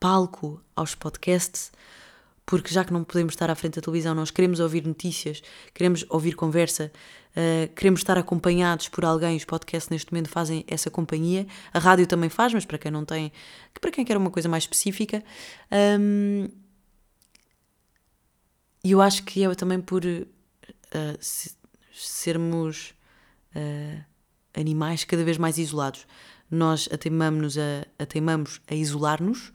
palco 0.00 0.62
aos 0.74 0.94
podcasts, 0.94 1.72
porque 2.46 2.72
já 2.72 2.84
que 2.84 2.92
não 2.92 3.04
podemos 3.04 3.34
estar 3.34 3.50
à 3.50 3.54
frente 3.54 3.74
da 3.74 3.82
televisão, 3.82 4.14
nós 4.14 4.30
queremos 4.30 4.58
ouvir 4.58 4.86
notícias, 4.86 5.42
queremos 5.74 6.04
ouvir 6.08 6.34
conversa, 6.34 6.90
uh, 7.32 7.72
queremos 7.74 8.00
estar 8.00 8.16
acompanhados 8.16 8.88
por 8.88 9.04
alguém. 9.04 9.36
Os 9.36 9.44
podcasts 9.44 9.90
neste 9.90 10.10
momento 10.12 10.30
fazem 10.30 10.64
essa 10.66 10.90
companhia. 10.90 11.46
A 11.74 11.78
rádio 11.78 12.06
também 12.06 12.30
faz, 12.30 12.54
mas 12.54 12.64
para 12.64 12.78
quem 12.78 12.90
não 12.90 13.04
tem, 13.04 13.30
para 13.78 13.90
quem 13.90 14.04
quer 14.04 14.16
uma 14.16 14.30
coisa 14.30 14.48
mais 14.48 14.64
específica. 14.64 15.22
Um, 16.00 16.48
e 18.82 18.92
eu 18.92 19.02
acho 19.02 19.24
que 19.24 19.44
é 19.44 19.54
também 19.54 19.80
por 19.80 20.02
uh, 20.04 20.28
sermos 21.92 22.94
uh, 23.54 24.04
animais 24.58 25.04
cada 25.04 25.22
vez 25.22 25.36
mais 25.36 25.58
isolados. 25.58 26.06
Nós 26.50 26.88
ateimamos 26.90 27.58
a, 27.58 27.86
a 28.66 28.74
isolar-nos 28.74 29.52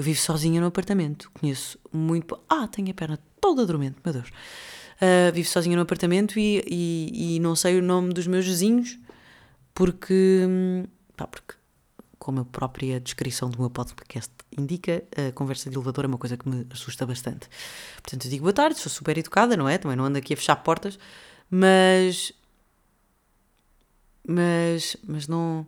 eu 0.00 0.02
vivo 0.02 0.18
sozinha 0.18 0.62
no 0.62 0.66
apartamento. 0.66 1.30
Conheço 1.38 1.78
muito. 1.92 2.40
Ah, 2.48 2.66
tenho 2.66 2.90
a 2.90 2.94
perna 2.94 3.18
toda 3.38 3.66
dormente, 3.66 3.98
meu 4.02 4.14
Deus. 4.14 4.28
Uh, 4.96 5.30
vivo 5.32 5.46
sozinha 5.46 5.76
no 5.76 5.82
apartamento 5.82 6.38
e, 6.38 6.64
e, 6.66 7.36
e, 7.36 7.40
não 7.40 7.54
sei 7.54 7.78
o 7.78 7.82
nome 7.82 8.14
dos 8.14 8.26
meus 8.26 8.46
vizinhos 8.46 8.98
porque. 9.74 10.48
Pá, 11.16 11.26
porque, 11.26 11.54
como 12.18 12.40
a 12.40 12.44
própria 12.46 12.98
descrição 12.98 13.50
do 13.50 13.58
meu 13.58 13.68
podcast 13.68 14.32
indica, 14.56 15.04
a 15.16 15.32
conversa 15.32 15.68
de 15.68 15.76
elevador 15.76 16.06
é 16.06 16.08
uma 16.08 16.18
coisa 16.18 16.38
que 16.38 16.48
me 16.48 16.66
assusta 16.70 17.04
bastante. 17.04 17.46
Portanto, 18.02 18.24
eu 18.24 18.30
digo 18.30 18.44
boa 18.44 18.54
tarde, 18.54 18.78
sou 18.78 18.90
super 18.90 19.18
educada, 19.18 19.54
não 19.54 19.68
é? 19.68 19.76
Também 19.76 19.98
não 19.98 20.06
ando 20.06 20.16
aqui 20.16 20.32
a 20.32 20.36
fechar 20.36 20.56
portas, 20.56 20.98
mas. 21.50 22.32
Mas, 24.26 24.96
mas 25.06 25.28
não, 25.28 25.66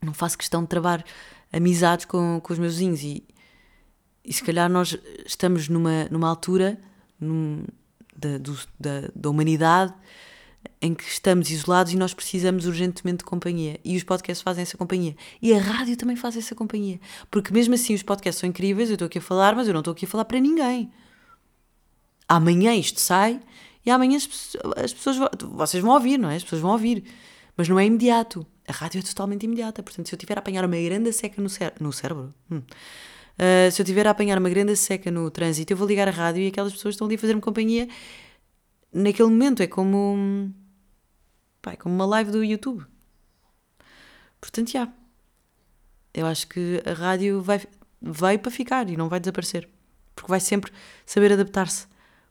não 0.00 0.14
faço 0.14 0.38
questão 0.38 0.62
de 0.62 0.68
travar 0.68 1.04
amizades 1.52 2.06
com, 2.06 2.40
com 2.42 2.52
os 2.52 2.58
meus 2.58 2.74
vizinhos 2.74 3.02
e, 3.02 3.24
e 4.24 4.32
se 4.32 4.42
calhar 4.42 4.70
nós 4.70 4.96
estamos 5.26 5.68
numa, 5.68 6.06
numa 6.10 6.28
altura 6.28 6.78
num, 7.20 7.64
da, 8.16 8.38
do, 8.38 8.58
da, 8.78 9.10
da 9.14 9.30
humanidade 9.30 9.94
em 10.80 10.94
que 10.94 11.04
estamos 11.04 11.50
isolados 11.50 11.92
e 11.92 11.96
nós 11.96 12.14
precisamos 12.14 12.66
urgentemente 12.66 13.18
de 13.18 13.24
companhia. 13.24 13.78
E 13.84 13.96
os 13.96 14.04
podcasts 14.04 14.42
fazem 14.42 14.62
essa 14.62 14.76
companhia. 14.76 15.16
E 15.40 15.52
a 15.54 15.60
rádio 15.60 15.96
também 15.96 16.16
faz 16.16 16.36
essa 16.36 16.54
companhia. 16.54 17.00
Porque 17.30 17.52
mesmo 17.52 17.74
assim 17.74 17.94
os 17.94 18.02
podcasts 18.02 18.40
são 18.40 18.48
incríveis, 18.48 18.88
eu 18.88 18.94
estou 18.94 19.06
aqui 19.06 19.18
a 19.18 19.22
falar, 19.22 19.54
mas 19.54 19.66
eu 19.66 19.72
não 19.72 19.80
estou 19.80 19.92
aqui 19.92 20.04
a 20.04 20.08
falar 20.08 20.24
para 20.24 20.38
ninguém. 20.38 20.92
Amanhã 22.28 22.74
isto 22.74 23.00
sai 23.00 23.40
e 23.84 23.90
amanhã 23.90 24.16
as, 24.16 24.28
as 24.76 24.92
pessoas 24.92 25.16
vocês 25.40 25.82
vão 25.82 25.92
ouvir, 25.92 26.18
não 26.18 26.30
é? 26.30 26.36
As 26.36 26.44
pessoas 26.44 26.62
vão 26.62 26.72
ouvir. 26.72 27.04
Mas 27.56 27.68
não 27.68 27.78
é 27.78 27.84
imediato. 27.84 28.46
A 28.66 28.72
rádio 28.72 29.00
é 29.00 29.02
totalmente 29.02 29.44
imediata. 29.44 29.82
Portanto, 29.82 30.08
se 30.08 30.14
eu 30.14 30.18
tiver 30.18 30.36
a 30.36 30.40
apanhar 30.40 30.64
uma 30.64 30.76
grande 30.76 31.12
seca 31.12 31.40
no, 31.42 31.48
cé 31.48 31.72
no 31.80 31.92
cérebro, 31.92 32.32
hum, 32.50 32.62
Uh, 33.34 33.70
se 33.70 33.80
eu 33.80 33.86
tiver 33.86 34.06
a 34.06 34.10
apanhar 34.10 34.38
uma 34.38 34.50
grande 34.50 34.76
seca 34.76 35.10
no 35.10 35.30
trânsito, 35.30 35.72
eu 35.72 35.76
vou 35.76 35.86
ligar 35.86 36.06
a 36.06 36.10
rádio 36.10 36.42
e 36.42 36.48
aquelas 36.48 36.72
pessoas 36.72 36.94
estão 36.94 37.06
ali 37.06 37.16
a 37.16 37.18
fazer-me 37.18 37.40
companhia 37.40 37.88
naquele 38.92 39.28
momento. 39.28 39.62
É 39.62 39.66
como, 39.66 40.52
pá, 41.60 41.72
é 41.72 41.76
como 41.76 41.94
uma 41.94 42.06
live 42.06 42.30
do 42.30 42.44
YouTube. 42.44 42.84
Portanto, 44.40 44.70
já. 44.70 44.80
Yeah, 44.80 44.92
eu 46.14 46.26
acho 46.26 46.46
que 46.46 46.82
a 46.84 46.92
rádio 46.92 47.40
vai, 47.40 47.60
vai 48.00 48.36
para 48.38 48.50
ficar 48.50 48.88
e 48.90 48.96
não 48.96 49.08
vai 49.08 49.18
desaparecer. 49.18 49.68
Porque 50.14 50.30
vai 50.30 50.40
sempre 50.40 50.72
saber 51.06 51.32
adaptar-se. 51.32 51.86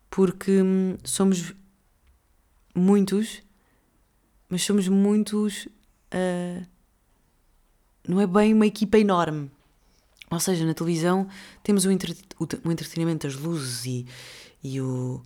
Porque 0.09 0.61
hum, 0.61 0.97
somos 1.03 1.53
muitos, 2.75 3.41
mas 4.49 4.61
somos 4.63 4.87
muitos. 4.87 5.65
Uh, 6.13 6.65
não 8.07 8.19
é 8.19 8.27
bem 8.27 8.53
uma 8.53 8.67
equipa 8.67 8.97
enorme. 8.97 9.49
Ou 10.31 10.39
seja, 10.39 10.65
na 10.65 10.73
televisão 10.73 11.27
temos 11.61 11.85
o, 11.85 11.91
entre, 11.91 12.17
o, 12.39 12.47
o 12.63 12.71
entretenimento 12.71 13.27
das 13.27 13.35
luzes 13.35 13.85
e, 13.85 14.07
e 14.63 14.79
o, 14.79 15.21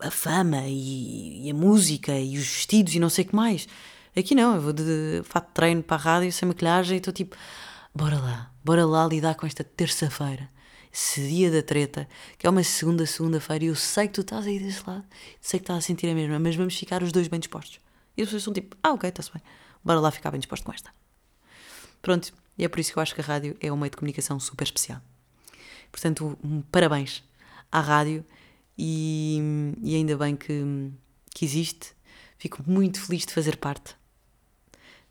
a 0.00 0.10
fama 0.10 0.62
e, 0.66 1.46
e, 1.46 1.50
a 1.50 1.54
música 1.54 2.18
e 2.18 2.38
os 2.38 2.46
vestidos 2.46 2.94
e 2.94 2.98
não 2.98 3.10
sei 3.10 3.24
o 3.24 3.28
que 3.28 3.36
mais. 3.36 3.68
Aqui 4.16 4.34
não, 4.34 4.54
eu 4.54 4.62
vou 4.62 4.72
de, 4.72 4.82
de 4.84 5.22
fato 5.24 5.48
de 5.48 5.54
treino 5.54 5.82
para 5.82 5.96
a 5.96 6.00
rádio 6.00 6.32
sem 6.32 6.48
maquilhagem 6.48 6.94
e 6.94 6.98
estou 6.98 7.12
tipo, 7.12 7.36
bora 7.94 8.18
lá, 8.18 8.50
bora 8.64 8.86
lá 8.86 9.06
lidar 9.06 9.34
com 9.34 9.46
esta 9.46 9.62
terça-feira, 9.62 10.48
esse 10.92 11.26
dia 11.28 11.50
da 11.50 11.62
treta, 11.62 12.08
que 12.38 12.46
é 12.46 12.50
uma 12.50 12.64
segunda, 12.64 13.06
segunda-feira, 13.06 13.64
e 13.64 13.68
eu 13.68 13.76
sei 13.76 14.08
que 14.08 14.14
tu 14.14 14.20
estás 14.22 14.46
aí 14.46 14.58
desse 14.58 14.82
lado, 14.86 15.04
sei 15.40 15.60
que 15.60 15.64
estás 15.64 15.78
a 15.78 15.82
sentir 15.82 16.08
a 16.08 16.14
mesma, 16.14 16.38
mas 16.38 16.56
vamos 16.56 16.76
ficar 16.76 17.02
os 17.02 17.12
dois 17.12 17.28
bem 17.28 17.40
dispostos. 17.40 17.78
E 18.16 18.22
as 18.22 18.28
pessoas 18.28 18.42
são 18.42 18.52
tipo, 18.52 18.76
ah, 18.82 18.92
ok, 18.92 19.08
está-se 19.08 19.32
bem, 19.32 19.42
bora 19.82 20.00
lá 20.00 20.10
ficar 20.10 20.30
bem 20.30 20.40
disposto 20.40 20.64
com 20.64 20.72
esta. 20.72 20.90
Pronto, 22.02 22.32
e 22.62 22.64
é 22.64 22.68
por 22.68 22.78
isso 22.78 22.92
que 22.92 22.98
eu 22.98 23.02
acho 23.02 23.12
que 23.12 23.20
a 23.20 23.24
rádio 23.24 23.56
é 23.60 23.72
um 23.72 23.76
meio 23.76 23.90
de 23.90 23.96
comunicação 23.96 24.38
super 24.38 24.62
especial. 24.62 25.02
Portanto, 25.90 26.38
um 26.44 26.62
parabéns 26.62 27.24
à 27.72 27.80
rádio 27.80 28.24
e, 28.78 29.40
e 29.82 29.96
ainda 29.96 30.16
bem 30.16 30.36
que, 30.36 30.92
que 31.34 31.44
existe. 31.44 31.92
Fico 32.38 32.62
muito 32.64 33.00
feliz 33.00 33.26
de 33.26 33.32
fazer 33.32 33.56
parte. 33.56 33.96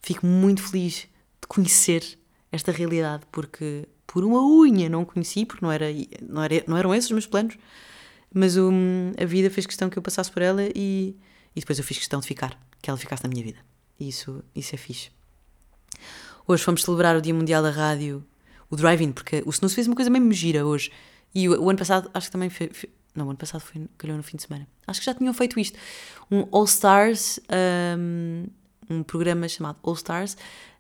Fico 0.02 0.26
muito 0.26 0.64
feliz 0.64 1.10
de 1.42 1.48
conhecer 1.50 2.18
esta 2.54 2.72
realidade, 2.72 3.26
porque 3.30 3.86
por 4.08 4.24
uma 4.24 4.42
unha 4.42 4.88
não 4.88 5.04
conheci, 5.04 5.46
porque 5.46 5.66
não, 5.66 5.74
era, 5.74 5.88
não, 6.22 6.44
era, 6.44 6.64
não 6.66 6.78
eram 6.78 6.96
esses 6.96 7.10
os 7.10 7.12
meus 7.12 7.28
planos, 7.28 7.58
mas 8.34 8.56
um, 8.56 9.12
a 9.22 9.26
vida 9.26 9.50
fez 9.50 9.66
questão 9.66 9.90
que 9.90 10.00
eu 10.00 10.02
passasse 10.02 10.32
por 10.32 10.42
ela 10.42 10.64
e, 10.74 11.18
e 11.54 11.60
depois 11.60 11.78
eu 11.78 11.84
fiz 11.84 11.98
questão 11.98 12.22
de 12.22 12.28
ficar, 12.28 12.58
que 12.82 12.90
ela 12.90 12.98
ficasse 12.98 13.24
na 13.24 13.30
minha 13.30 13.44
vida. 13.44 13.60
E 14.00 14.08
isso, 14.08 14.42
isso 14.56 14.74
é 14.74 14.78
fixe. 14.78 15.12
Hoje 16.48 16.64
fomos 16.64 16.84
celebrar 16.84 17.16
o 17.16 17.22
Dia 17.22 17.34
Mundial 17.34 17.62
da 17.62 17.70
Rádio, 17.70 18.24
o 18.70 18.76
drive-in, 18.76 19.12
porque 19.12 19.44
o 19.46 19.50
Snooze 19.50 19.76
fez 19.76 19.88
uma 19.88 19.96
coisa 19.96 20.10
mesmo 20.10 20.32
gira 20.34 20.66
hoje. 20.66 20.92
E 21.34 21.48
o, 21.48 21.64
o 21.64 21.70
ano 21.70 21.78
passado, 21.78 22.10
acho 22.14 22.28
que 22.28 22.32
também 22.32 22.50
fez. 22.50 22.86
Não, 23.14 23.28
o 23.28 23.30
ano 23.30 23.38
passado 23.38 23.62
foi, 23.62 23.88
calhou 23.98 24.16
no 24.16 24.24
fim 24.24 24.38
de 24.38 24.44
semana. 24.44 24.68
Acho 24.88 25.00
que 25.02 25.06
já 25.06 25.14
tinham 25.14 25.34
feito 25.34 25.60
isto. 25.60 25.78
Um 26.32 26.48
All 26.52 26.64
Stars, 26.64 27.40
um, 27.98 28.46
um 28.90 29.04
programa 29.04 29.48
chamado 29.50 29.78
All 29.84 29.94
Stars, 29.94 30.38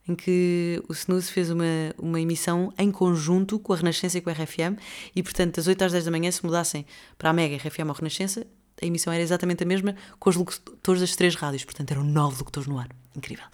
em 0.07 0.15
que 0.15 0.81
o 0.87 0.93
Snooze 0.93 1.31
fez 1.31 1.49
uma, 1.49 1.65
uma 1.97 2.19
emissão 2.19 2.73
em 2.77 2.89
conjunto 2.89 3.59
com 3.59 3.73
a 3.73 3.75
Renascença 3.75 4.17
e 4.17 4.21
com 4.21 4.29
a 4.29 4.33
RFM, 4.33 4.79
e 5.15 5.21
portanto, 5.21 5.55
das 5.57 5.67
8 5.67 5.83
às 5.83 5.91
10 5.91 6.05
da 6.05 6.11
manhã, 6.11 6.31
se 6.31 6.43
mudassem 6.43 6.85
para 7.17 7.29
a 7.29 7.33
Mega, 7.33 7.57
RFM 7.57 7.87
ou 7.87 7.93
Renascença, 7.93 8.45
a 8.81 8.85
emissão 8.85 9.13
era 9.13 9.21
exatamente 9.21 9.63
a 9.63 9.65
mesma 9.65 9.95
com 10.19 10.29
os 10.29 10.35
locutores 10.35 11.01
das 11.01 11.15
três 11.15 11.35
rádios, 11.35 11.63
portanto, 11.63 11.91
eram 11.91 12.03
nove 12.03 12.37
locutores 12.39 12.67
no 12.67 12.79
ar. 12.79 12.89
Incrível. 13.15 13.45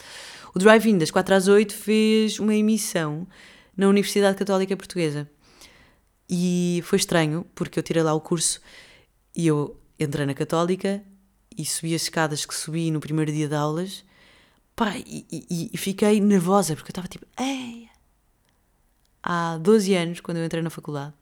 O 0.57 0.59
Drive-In, 0.59 0.97
das 0.97 1.11
4 1.11 1.35
às 1.35 1.47
8, 1.47 1.71
fez 1.71 2.39
uma 2.39 2.55
emissão 2.55 3.27
na 3.77 3.87
Universidade 3.87 4.35
Católica 4.35 4.75
Portuguesa. 4.75 5.29
E 6.27 6.81
foi 6.83 6.97
estranho, 6.97 7.45
porque 7.53 7.77
eu 7.77 7.83
tirei 7.83 8.01
lá 8.01 8.11
o 8.15 8.19
curso 8.19 8.59
e 9.35 9.45
eu 9.45 9.79
entrei 9.99 10.25
na 10.25 10.33
Católica 10.33 11.03
e 11.55 11.63
subi 11.63 11.93
as 11.93 12.01
escadas 12.01 12.43
que 12.43 12.55
subi 12.55 12.89
no 12.89 12.99
primeiro 12.99 13.31
dia 13.31 13.47
de 13.47 13.53
aulas. 13.53 14.03
Pá, 14.75 14.97
e, 14.97 15.27
e, 15.31 15.69
e 15.71 15.77
fiquei 15.77 16.19
nervosa, 16.19 16.75
porque 16.75 16.89
eu 16.89 16.91
estava 16.93 17.07
tipo, 17.07 17.27
ei! 17.39 17.87
Há 19.21 19.59
12 19.59 19.93
anos, 19.93 20.19
quando 20.21 20.37
eu 20.37 20.45
entrei 20.45 20.63
na 20.63 20.71
faculdade, 20.71 21.13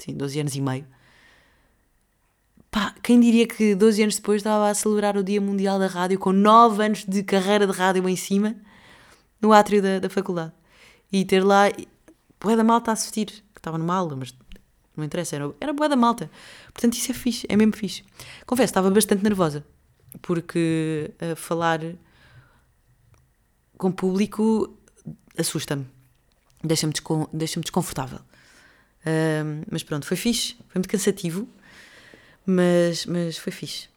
sim, 0.00 0.16
12 0.16 0.40
anos 0.40 0.56
e 0.56 0.60
meio, 0.60 0.84
Pá, 2.70 2.94
quem 3.02 3.18
diria 3.18 3.46
que 3.48 3.74
12 3.74 4.02
anos 4.02 4.16
depois 4.16 4.40
estava 4.40 4.68
a 4.68 4.74
celebrar 4.74 5.16
o 5.16 5.24
Dia 5.24 5.40
Mundial 5.40 5.78
da 5.78 5.88
Rádio 5.88 6.18
com 6.18 6.32
9 6.32 6.84
anos 6.84 7.04
de 7.04 7.22
carreira 7.24 7.66
de 7.66 7.72
rádio 7.72 8.08
em 8.08 8.14
cima, 8.14 8.54
no 9.40 9.52
átrio 9.52 9.82
da, 9.82 9.98
da 9.98 10.08
faculdade. 10.08 10.52
E 11.10 11.24
ter 11.24 11.42
lá 11.42 11.64
boé 12.40 12.54
da 12.54 12.62
malta 12.62 12.92
a 12.92 12.94
assistir, 12.94 13.26
que 13.26 13.58
estava 13.58 13.76
numa 13.76 13.94
aula, 13.94 14.14
mas 14.14 14.32
não 14.96 15.04
interessa, 15.04 15.34
era, 15.34 15.52
era 15.60 15.72
boé 15.72 15.88
da 15.88 15.96
malta. 15.96 16.30
Portanto, 16.72 16.94
isso 16.94 17.10
é 17.10 17.14
fixe, 17.14 17.46
é 17.48 17.56
mesmo 17.56 17.76
fixe. 17.76 18.04
Confesso, 18.46 18.70
estava 18.70 18.88
bastante 18.90 19.24
nervosa, 19.24 19.64
porque 20.22 21.12
a 21.18 21.34
falar 21.34 21.80
com 23.76 23.90
público 23.90 24.78
assusta-me, 25.36 25.86
deixa-me 26.62 26.92
deixa 27.32 27.60
desconfortável. 27.60 28.20
Uh, 29.00 29.64
mas 29.70 29.82
pronto, 29.82 30.06
foi 30.06 30.16
fixe, 30.16 30.54
foi 30.68 30.78
muito 30.78 30.88
cansativo, 30.88 31.48
mas, 32.50 33.06
mas 33.06 33.38
foi 33.38 33.52
fixe. 33.52 33.88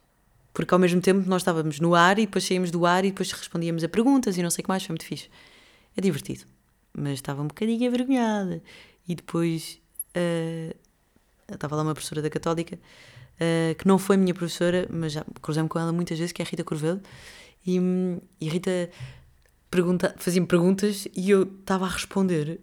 Porque 0.54 0.74
ao 0.74 0.80
mesmo 0.80 1.02
tempo 1.02 1.28
nós 1.28 1.42
estávamos 1.42 1.80
no 1.80 1.96
ar 1.96 2.20
e 2.20 2.26
depois 2.26 2.46
saímos 2.46 2.70
do 2.70 2.86
ar 2.86 3.04
e 3.04 3.10
depois 3.10 3.32
respondíamos 3.32 3.84
a 3.84 3.90
perguntas 3.90 4.38
e 4.38 4.44
não 4.44 4.50
sei 4.50 4.62
o 4.62 4.66
que 4.66 4.70
mais, 4.70 4.84
foi 4.84 4.94
muito 4.94 5.06
fixe. 5.06 5.30
É 5.98 6.02
divertido. 6.02 6.46
Mas 6.96 7.14
estava 7.14 7.42
um 7.42 7.48
bocadinho 7.48 7.84
envergonhada. 7.84 8.62
E 9.08 9.16
depois 9.16 9.82
uh, 10.16 10.76
estava 11.52 11.76
lá 11.76 11.82
uma 11.82 11.94
professora 11.94 12.22
da 12.22 12.30
Católica 12.30 12.76
uh, 12.76 13.76
que 13.76 13.88
não 13.88 13.98
foi 13.98 14.16
minha 14.16 14.34
professora, 14.34 14.88
mas 14.92 15.14
já 15.14 15.26
cruzei-me 15.42 15.68
com 15.68 15.80
ela 15.80 15.92
muitas 15.92 16.20
vezes, 16.20 16.32
que 16.32 16.42
é 16.42 16.46
a 16.46 16.48
Rita 16.48 16.64
Corvelo. 16.64 17.02
E, 17.66 17.80
e 18.40 18.48
Rita 18.48 18.92
pergunta, 19.72 20.14
fazia-me 20.20 20.46
perguntas 20.46 21.08
e 21.16 21.32
eu 21.32 21.44
estava 21.44 21.86
a 21.86 21.90
responder. 21.90 22.60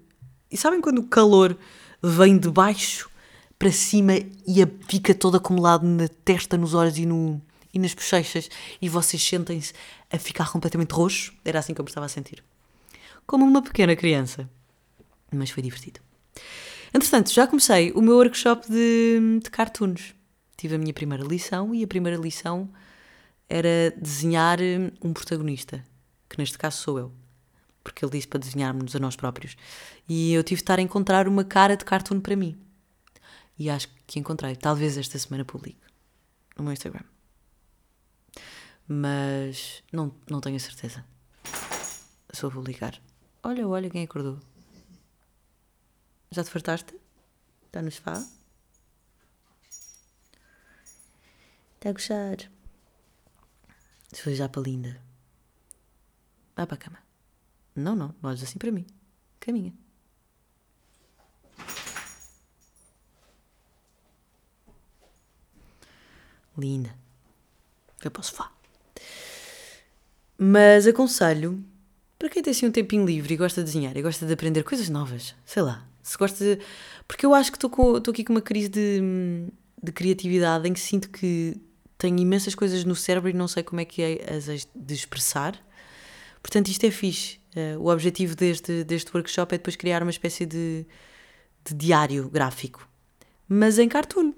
E 0.48 0.57
sabem 0.57 0.81
quando 0.81 0.98
o 0.98 1.09
calor 1.09 1.57
vem 2.00 2.38
de 2.38 2.48
baixo 2.48 3.11
para 3.61 3.70
cima 3.70 4.14
e 4.16 4.66
fica 4.88 5.14
todo 5.14 5.37
acumulado 5.37 5.87
na 5.87 6.09
testa, 6.09 6.57
nos 6.57 6.73
olhos 6.73 6.96
e, 6.96 7.05
no, 7.05 7.38
e 7.75 7.79
nas 7.79 7.92
bochechas 7.92 8.49
e 8.81 8.88
vocês 8.88 9.23
sentem-se 9.23 9.75
a 10.11 10.18
ficar 10.18 10.51
completamente 10.51 10.92
roxo. 10.92 11.35
Era 11.44 11.59
assim 11.59 11.75
que 11.75 11.81
eu 11.81 11.85
me 11.85 11.90
estava 11.90 12.07
a 12.07 12.09
sentir. 12.09 12.42
Como 13.27 13.44
uma 13.44 13.61
pequena 13.61 13.94
criança. 13.94 14.49
Mas 15.31 15.51
foi 15.51 15.62
divertido. 15.62 16.01
Entretanto, 16.92 17.31
já 17.31 17.46
comecei 17.46 17.92
o 17.92 18.01
meu 18.01 18.16
workshop 18.16 18.66
de, 18.66 19.40
de 19.42 19.51
cartoons. 19.51 20.14
Tive 20.57 20.77
a 20.77 20.79
minha 20.79 20.94
primeira 20.94 21.23
lição 21.23 21.75
e 21.75 21.85
a 21.85 21.87
primeira 21.87 22.16
lição 22.16 22.66
era 23.46 23.94
desenhar 24.01 24.59
um 25.05 25.12
protagonista, 25.12 25.85
que 26.31 26.38
neste 26.38 26.57
caso 26.57 26.79
sou 26.79 26.99
eu. 26.99 27.12
Porque 27.85 28.03
ele 28.03 28.12
disse 28.12 28.27
para 28.27 28.40
desenharmos 28.40 28.96
a 28.96 28.99
nós 28.99 29.16
próprios. 29.16 29.55
E 30.09 30.33
eu 30.33 30.42
tive 30.42 30.61
de 30.61 30.62
estar 30.62 30.79
a 30.79 30.83
encontrar 30.83 31.29
uma 31.29 31.44
cara 31.44 31.77
de 31.77 31.85
cartoon 31.85 32.20
para 32.20 32.35
mim 32.35 32.59
e 33.61 33.68
acho 33.68 33.88
que 34.07 34.18
encontrei. 34.18 34.57
Talvez 34.57 34.96
esta 34.96 35.18
semana 35.18 35.44
publique 35.44 35.83
no 36.57 36.64
meu 36.64 36.73
Instagram. 36.73 37.05
Mas 38.88 39.85
não, 39.92 40.14
não 40.31 40.40
tenho 40.40 40.57
a 40.57 40.59
certeza. 40.59 41.05
Se 42.33 42.40
vou 42.40 42.51
publicar. 42.51 42.99
Olha, 43.42 43.68
olha 43.68 43.90
quem 43.90 44.03
acordou. 44.03 44.40
Já 46.31 46.42
te 46.42 46.49
fartaste? 46.49 46.99
Está 47.66 47.83
no 47.83 47.90
sofá? 47.90 48.27
Está 51.75 51.90
a 51.90 51.92
gostar. 51.92 52.51
Se 54.11 54.23
foi 54.23 54.35
já 54.37 54.49
para 54.49 54.62
linda. 54.62 55.03
Vá 56.57 56.66
para 56.66 56.77
a 56.77 56.79
cama. 56.79 56.99
Não, 57.77 57.94
não, 57.94 58.14
não 58.23 58.31
olhes 58.31 58.42
assim 58.42 58.59
para 58.59 58.73
mim. 58.73 58.87
Caminha. 59.38 59.75
Linda. 66.56 66.94
Foi 67.98 68.10
para 68.10 68.20
o 68.20 68.24
sofá. 68.24 68.50
Mas 70.38 70.86
aconselho, 70.86 71.62
para 72.18 72.28
quem 72.28 72.42
tem 72.42 72.50
assim 72.50 72.66
um 72.66 72.70
tempinho 72.70 73.04
livre 73.04 73.34
e 73.34 73.36
gosta 73.36 73.60
de 73.60 73.66
desenhar 73.66 73.96
e 73.96 74.02
gosta 74.02 74.26
de 74.26 74.32
aprender 74.32 74.62
coisas 74.62 74.88
novas, 74.88 75.34
sei 75.44 75.62
lá, 75.62 75.86
se 76.02 76.16
gosta 76.16 76.42
de. 76.42 76.62
Porque 77.06 77.26
eu 77.26 77.34
acho 77.34 77.52
que 77.52 77.56
estou 77.56 78.00
aqui 78.08 78.24
com 78.24 78.32
uma 78.32 78.40
crise 78.40 78.68
de, 78.68 79.00
de 79.82 79.92
criatividade 79.92 80.68
em 80.68 80.72
que 80.72 80.80
sinto 80.80 81.10
que 81.10 81.56
tenho 81.98 82.18
imensas 82.18 82.54
coisas 82.54 82.84
no 82.84 82.96
cérebro 82.96 83.28
e 83.28 83.32
não 83.34 83.46
sei 83.46 83.62
como 83.62 83.80
é 83.80 83.84
que 83.84 84.00
é 84.00 84.34
as 84.34 84.66
de 84.74 84.94
expressar. 84.94 85.58
Portanto, 86.42 86.68
isto 86.68 86.84
é 86.84 86.90
fixe. 86.90 87.38
Uh, 87.54 87.80
o 87.80 87.90
objetivo 87.90 88.34
deste, 88.34 88.84
deste 88.84 89.10
workshop 89.14 89.54
é 89.54 89.58
depois 89.58 89.76
criar 89.76 90.02
uma 90.02 90.10
espécie 90.10 90.46
de, 90.46 90.86
de 91.64 91.74
diário 91.74 92.30
gráfico, 92.30 92.88
mas 93.48 93.78
em 93.78 93.88
cartoon 93.88 94.32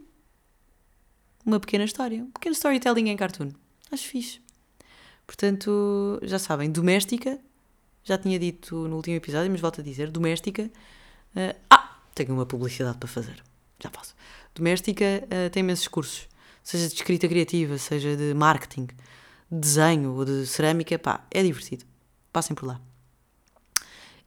uma 1.44 1.60
pequena 1.60 1.84
história, 1.84 2.22
um 2.22 2.30
pequeno 2.30 2.54
storytelling 2.54 3.08
em 3.08 3.16
cartoon. 3.16 3.50
Acho 3.90 4.08
fixe. 4.08 4.40
Portanto, 5.26 6.18
já 6.22 6.38
sabem, 6.38 6.70
doméstica, 6.70 7.38
já 8.04 8.18
tinha 8.18 8.38
dito 8.38 8.88
no 8.88 8.96
último 8.96 9.16
episódio, 9.16 9.50
mas 9.50 9.60
volto 9.60 9.80
a 9.80 9.84
dizer, 9.84 10.10
doméstica, 10.10 10.70
Uh, 11.34 11.56
ah, 11.70 11.96
tenho 12.14 12.34
uma 12.34 12.44
publicidade 12.44 12.98
para 12.98 13.08
fazer. 13.08 13.42
Já 13.82 13.90
faço. 13.90 14.14
Doméstica 14.54 15.04
uh, 15.24 15.50
tem 15.50 15.60
imensos 15.60 15.88
cursos, 15.88 16.28
seja 16.62 16.86
de 16.86 16.94
escrita 16.94 17.26
criativa, 17.26 17.78
seja 17.78 18.16
de 18.16 18.34
marketing, 18.34 18.86
de 19.50 19.58
desenho 19.58 20.14
ou 20.14 20.24
de 20.24 20.46
cerâmica, 20.46 20.98
pá, 20.98 21.26
é 21.30 21.42
divertido. 21.42 21.84
Passem 22.32 22.54
por 22.54 22.66
lá. 22.66 22.80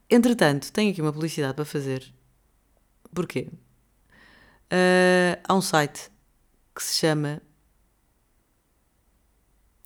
Entretanto, 0.10 0.72
tenho 0.72 0.92
aqui 0.92 1.02
uma 1.02 1.14
publicidade 1.14 1.54
para 1.54 1.66
fazer. 1.66 2.12
Porquê? 3.14 3.50
Uh, 4.72 5.40
há 5.48 5.54
um 5.54 5.62
site 5.62 6.10
que 6.76 6.84
se 6.84 7.00
chama. 7.00 7.42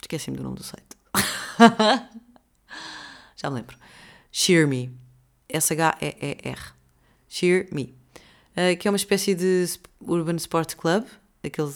Esqueci-me 0.02 0.38
do 0.38 0.43
nome 0.43 0.58
do 0.58 0.63
site. 0.63 0.97
Já 3.36 3.49
me 3.49 3.58
lembro. 3.58 3.78
Shear 4.32 4.67
Me. 4.67 4.91
S-H-E-E-R. 5.47 6.73
Shear 7.28 7.67
Me. 7.71 7.95
Uh, 8.52 8.78
que 8.78 8.88
é 8.88 8.91
uma 8.91 8.97
espécie 8.97 9.36
de 9.36 9.65
Urban 10.02 10.36
Sport 10.36 10.75
Club, 10.75 11.06
aquele, 11.43 11.73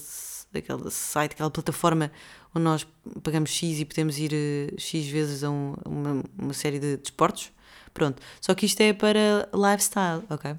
aquele 0.53 0.91
site, 0.91 1.33
aquela 1.33 1.49
plataforma 1.49 2.11
onde 2.53 2.63
nós 2.63 2.87
pagamos 3.23 3.51
X 3.51 3.79
e 3.79 3.85
podemos 3.85 4.17
ir 4.17 4.31
uh, 4.33 4.79
X 4.79 5.07
vezes 5.07 5.43
a 5.43 5.49
um, 5.49 5.75
uma, 5.85 6.23
uma, 6.37 6.53
série 6.53 6.79
de 6.79 6.97
desportos. 6.97 7.51
Pronto. 7.93 8.21
Só 8.41 8.53
que 8.55 8.65
isto 8.65 8.81
é 8.81 8.91
para 8.91 9.47
lifestyle, 9.53 10.23
ok? 10.29 10.55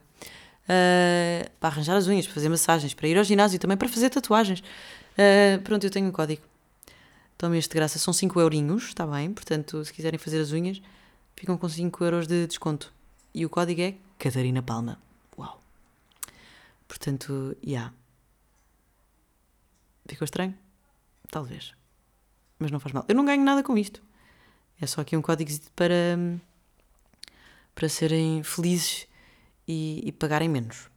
Uh, 0.65 1.51
para 1.61 1.69
arranjar 1.69 1.97
as 1.97 2.07
unhas, 2.07 2.25
para 2.25 2.35
fazer 2.35 2.49
massagens, 2.49 2.95
para 2.95 3.07
ir 3.07 3.19
ao 3.19 3.25
ginásio 3.25 3.59
também, 3.59 3.77
para 3.77 3.89
fazer 3.89 4.09
tatuagens. 4.11 4.61
Uh, 4.61 5.61
pronto, 5.63 5.85
eu 5.85 5.91
tenho 5.91 6.07
um 6.07 6.13
código. 6.13 6.43
Tomem 7.37 7.59
este 7.59 7.71
de 7.71 7.75
graça, 7.75 7.99
são 7.99 8.13
5 8.13 8.41
eurinhos, 8.41 8.85
está 8.85 9.07
bem? 9.07 9.33
Portanto, 9.33 9.85
se 9.85 9.93
quiserem 9.93 10.19
fazer 10.19 10.41
as 10.41 10.53
unhas, 10.53 10.81
ficam 11.37 11.59
com 11.59 11.69
5 11.69 12.05
euros 12.05 12.27
de 12.27 12.47
desconto. 12.47 12.93
E 13.35 13.45
o 13.45 13.51
código 13.51 13.81
é 13.83 13.95
Catarina 14.19 14.63
Palma. 14.63 14.99
Uau! 15.39 15.61
Portanto, 16.89 17.57
já. 17.63 17.71
Yeah. 17.71 17.93
Ficou 20.07 20.25
estranho? 20.25 20.55
Talvez. 21.31 21.73
Mas 22.59 22.71
não 22.71 22.79
faz 22.79 22.93
mal. 22.93 23.05
Eu 23.09 23.15
não 23.15 23.25
ganho 23.25 23.43
nada 23.43 23.63
com 23.63 23.77
isto. 23.77 24.03
É 24.81 24.87
só 24.87 25.01
aqui 25.01 25.17
um 25.17 25.23
código 25.23 25.51
para, 25.75 26.17
para 27.75 27.89
serem 27.89 28.43
felizes 28.43 29.07
e, 29.67 30.03
e 30.05 30.13
pagarem 30.13 30.49
menos. 30.49 30.89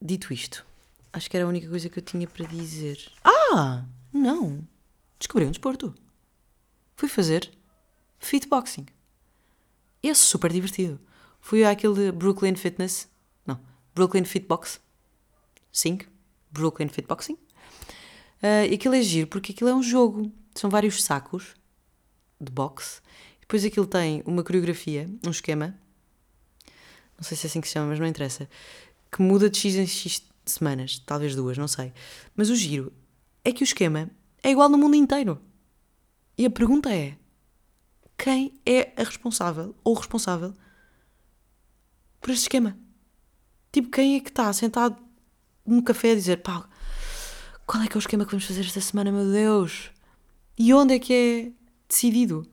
Dito 0.00 0.32
isto, 0.32 0.64
acho 1.12 1.28
que 1.30 1.36
era 1.36 1.44
a 1.44 1.48
única 1.48 1.68
coisa 1.68 1.88
que 1.88 1.98
eu 1.98 2.02
tinha 2.02 2.26
para 2.26 2.46
dizer. 2.46 3.10
Ah! 3.24 3.84
Não! 4.12 4.66
Descobri 5.18 5.44
um 5.44 5.50
desporto. 5.50 5.94
Fui 6.96 7.08
fazer 7.08 7.50
fitboxing. 8.18 8.86
E 10.02 10.08
é 10.08 10.14
super 10.14 10.52
divertido. 10.52 10.98
Fui 11.40 11.64
àquele 11.64 12.10
Brooklyn 12.12 12.56
Fitness. 12.56 13.08
Não, 13.46 13.60
Brooklyn 13.94 14.24
Fitbox. 14.24 14.80
Sim, 15.72 15.98
Brooklyn 16.50 16.88
Fitboxing. 16.88 17.34
Uh, 18.42 18.64
e 18.70 18.74
aquilo 18.74 18.94
é 18.94 19.02
giro 19.02 19.26
porque 19.26 19.52
aquilo 19.52 19.70
é 19.70 19.74
um 19.74 19.82
jogo. 19.82 20.32
São 20.54 20.70
vários 20.70 21.02
sacos 21.02 21.54
de 22.40 22.50
boxe. 22.50 23.00
Depois 23.40 23.64
aquilo 23.64 23.86
tem 23.86 24.22
uma 24.24 24.42
coreografia, 24.42 25.08
um 25.26 25.30
esquema. 25.30 25.78
Não 27.20 27.24
sei 27.24 27.36
se 27.36 27.46
é 27.46 27.48
assim 27.50 27.60
que 27.60 27.68
se 27.68 27.74
chama, 27.74 27.88
mas 27.88 28.00
não 28.00 28.06
interessa. 28.06 28.48
Que 29.12 29.20
muda 29.20 29.50
de 29.50 29.58
X 29.58 29.74
em 29.74 29.86
X 29.86 30.22
semanas. 30.46 30.98
Talvez 31.04 31.36
duas, 31.36 31.58
não 31.58 31.68
sei. 31.68 31.92
Mas 32.34 32.48
o 32.48 32.56
giro 32.56 32.90
é 33.44 33.52
que 33.52 33.62
o 33.62 33.64
esquema 33.64 34.10
é 34.42 34.50
igual 34.50 34.70
no 34.70 34.78
mundo 34.78 34.96
inteiro. 34.96 35.38
E 36.38 36.46
a 36.46 36.50
pergunta 36.50 36.90
é: 36.90 37.18
quem 38.16 38.58
é 38.64 38.92
a 38.96 39.04
responsável 39.04 39.76
ou 39.84 39.92
responsável 39.92 40.54
por 42.22 42.30
este 42.30 42.44
esquema? 42.44 42.78
Tipo, 43.70 43.90
quem 43.90 44.16
é 44.16 44.20
que 44.20 44.30
está 44.30 44.50
sentado 44.54 44.96
num 45.66 45.82
café 45.82 46.12
a 46.12 46.14
dizer 46.14 46.38
pá, 46.38 46.66
qual 47.66 47.82
é 47.82 47.86
que 47.86 47.96
é 47.96 47.98
o 47.98 48.00
esquema 48.00 48.24
que 48.24 48.30
vamos 48.30 48.46
fazer 48.46 48.62
esta 48.62 48.80
semana, 48.80 49.12
meu 49.12 49.30
Deus? 49.30 49.90
E 50.58 50.72
onde 50.72 50.94
é 50.94 50.98
que 50.98 51.12
é 51.12 51.52
decidido? 51.86 52.46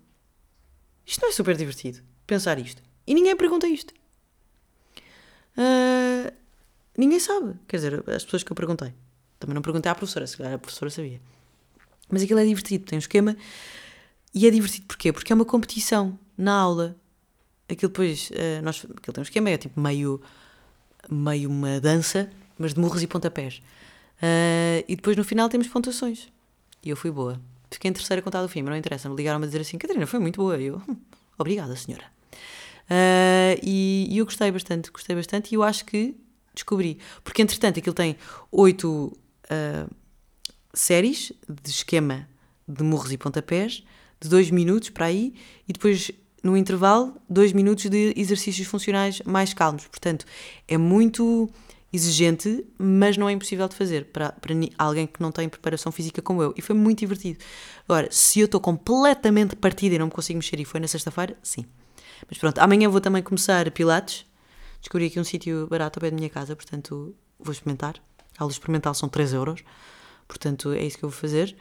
Isto 1.05 1.21
não 1.21 1.29
é 1.29 1.31
super 1.31 1.55
divertido, 1.55 2.03
pensar 2.27 2.59
isto. 2.59 2.83
E 3.07 3.13
ninguém 3.13 3.35
pergunta 3.35 3.65
isto. 3.65 3.93
Uh, 5.57 6.31
ninguém 6.97 7.19
sabe. 7.19 7.55
Quer 7.67 7.77
dizer, 7.77 8.09
as 8.09 8.23
pessoas 8.23 8.43
que 8.43 8.51
eu 8.51 8.55
perguntei. 8.55 8.93
Também 9.39 9.53
não 9.53 9.61
perguntei 9.61 9.91
à 9.91 9.95
professora, 9.95 10.25
se 10.27 10.37
calhar 10.37 10.53
a 10.53 10.57
professora 10.57 10.89
sabia. 10.89 11.19
Mas 12.09 12.23
aquilo 12.23 12.39
é 12.39 12.45
divertido, 12.45 12.85
tem 12.85 12.97
um 12.97 12.99
esquema. 12.99 13.35
E 14.33 14.47
é 14.47 14.51
divertido 14.51 14.85
porquê? 14.87 15.11
Porque 15.11 15.31
é 15.31 15.35
uma 15.35 15.45
competição 15.45 16.17
na 16.37 16.53
aula. 16.53 16.95
Aquilo 17.69 17.91
depois, 17.91 18.29
uh, 18.31 18.63
nós, 18.63 18.77
aquilo 18.77 19.13
tem 19.13 19.21
um 19.21 19.23
esquema, 19.23 19.49
é 19.49 19.57
tipo 19.57 19.79
meio, 19.79 20.21
meio 21.09 21.49
uma 21.49 21.79
dança, 21.79 22.29
mas 22.57 22.73
de 22.73 22.79
murros 22.79 23.01
e 23.03 23.07
pontapés. 23.07 23.61
Uh, 24.17 24.83
e 24.87 24.95
depois 24.95 25.17
no 25.17 25.23
final 25.23 25.49
temos 25.49 25.67
pontuações. 25.67 26.29
E 26.83 26.89
eu 26.89 26.95
fui 26.95 27.11
boa. 27.11 27.39
Fiquei 27.69 27.89
em 27.89 27.93
terceira 27.93 28.21
contada 28.21 28.45
do 28.45 28.49
filme, 28.49 28.69
não 28.69 28.77
interessa. 28.77 29.09
Me 29.09 29.15
ligaram 29.15 29.41
a 29.41 29.45
dizer 29.45 29.61
assim: 29.61 29.77
Catarina, 29.77 30.07
foi 30.07 30.19
muito 30.19 30.37
boa. 30.37 30.57
E 30.57 30.67
eu, 30.67 30.81
hum, 30.87 30.95
obrigada, 31.37 31.75
senhora. 31.75 32.16
Uh, 32.89 33.59
e, 33.61 34.07
e, 34.09 34.17
eu 34.17 34.25
gostei 34.25 34.51
bastante, 34.51 34.91
gostei 34.91 35.15
bastante. 35.15 35.51
E 35.51 35.55
eu 35.55 35.63
acho 35.63 35.85
que 35.85 36.15
descobri. 36.53 36.97
Porque 37.23 37.41
entretanto 37.41 37.79
aquilo 37.79 37.93
tem 37.93 38.15
oito 38.51 39.17
uh, 39.45 39.95
séries 40.73 41.31
de 41.47 41.69
esquema 41.69 42.27
de 42.67 42.83
murros 42.83 43.11
e 43.11 43.17
pontapés, 43.17 43.83
de 44.19 44.29
dois 44.29 44.51
minutos 44.51 44.89
para 44.89 45.05
aí, 45.05 45.33
e 45.67 45.73
depois 45.73 46.11
no 46.43 46.55
intervalo, 46.55 47.15
dois 47.29 47.53
minutos 47.53 47.89
de 47.89 48.13
exercícios 48.15 48.67
funcionais 48.67 49.21
mais 49.25 49.53
calmos. 49.53 49.87
Portanto, 49.87 50.25
é 50.67 50.77
muito 50.77 51.49
exigente, 51.91 52.65
mas 52.77 53.17
não 53.17 53.29
é 53.29 53.31
impossível 53.31 53.67
de 53.67 53.75
fazer 53.75 54.05
para, 54.05 54.31
para 54.31 54.53
alguém 54.77 55.07
que 55.07 55.21
não 55.21 55.31
tem 55.31 55.47
preparação 55.47 55.91
física 55.91 56.21
como 56.21 56.41
eu. 56.41 56.53
E 56.57 56.61
foi 56.61 56.75
muito 56.75 56.99
divertido. 56.99 57.39
Agora, 57.87 58.07
se 58.11 58.39
eu 58.39 58.45
estou 58.45 58.59
completamente 58.59 59.55
partida 59.55 59.95
e 59.95 59.99
não 59.99 60.07
me 60.07 60.11
consigo 60.11 60.37
mexer, 60.37 60.59
e 60.59 60.65
foi 60.65 60.79
na 60.79 60.87
sexta-feira, 60.87 61.37
sim. 61.41 61.65
Mas 62.29 62.37
pronto, 62.37 62.57
amanhã 62.59 62.89
vou 62.89 63.01
também 63.01 63.21
começar 63.21 63.69
Pilates. 63.71 64.25
Descobri 64.79 65.07
aqui 65.07 65.19
um 65.19 65.23
sítio 65.23 65.67
barato 65.67 65.99
ao 65.99 66.01
pé 66.01 66.11
da 66.11 66.15
minha 66.15 66.29
casa, 66.29 66.55
portanto 66.55 67.15
vou 67.39 67.51
experimentar. 67.51 67.95
A 68.37 68.43
aula 68.43 68.51
experimental 68.51 68.93
são 68.93 69.09
3 69.09 69.33
euros. 69.33 69.63
Portanto, 70.27 70.71
é 70.71 70.85
isso 70.85 70.97
que 70.97 71.05
eu 71.05 71.09
vou 71.09 71.17
fazer. 71.17 71.55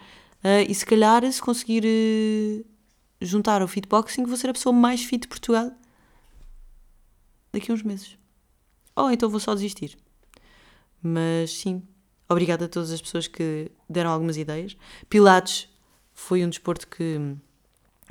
Uh, 0.45 0.69
e 0.69 0.75
se 0.75 0.85
calhar, 0.85 1.31
se 1.31 1.41
conseguir 1.41 1.85
uh, 1.85 2.65
juntar 3.21 3.63
ao 3.63 3.69
fitboxing, 3.69 4.25
vou 4.25 4.37
ser 4.37 4.51
a 4.51 4.53
pessoa 4.53 4.73
mais 4.73 5.03
fit 5.03 5.23
de 5.23 5.29
Portugal 5.29 5.73
daqui 7.53 7.71
a 7.71 7.75
uns 7.75 7.83
meses. 7.83 8.19
Ou 8.95 9.11
então 9.11 9.29
vou 9.29 9.41
só 9.41 9.55
desistir. 9.55 9.97
Mas 11.03 11.53
sim, 11.53 11.83
obrigada 12.29 12.67
a 12.67 12.69
todas 12.69 12.91
as 12.91 13.01
pessoas 13.01 13.27
que 13.27 13.71
deram 13.89 14.11
algumas 14.11 14.37
ideias. 14.37 14.77
Pilates 15.09 15.69
foi 16.13 16.45
um 16.45 16.49
desporto 16.49 16.87
que 16.89 17.37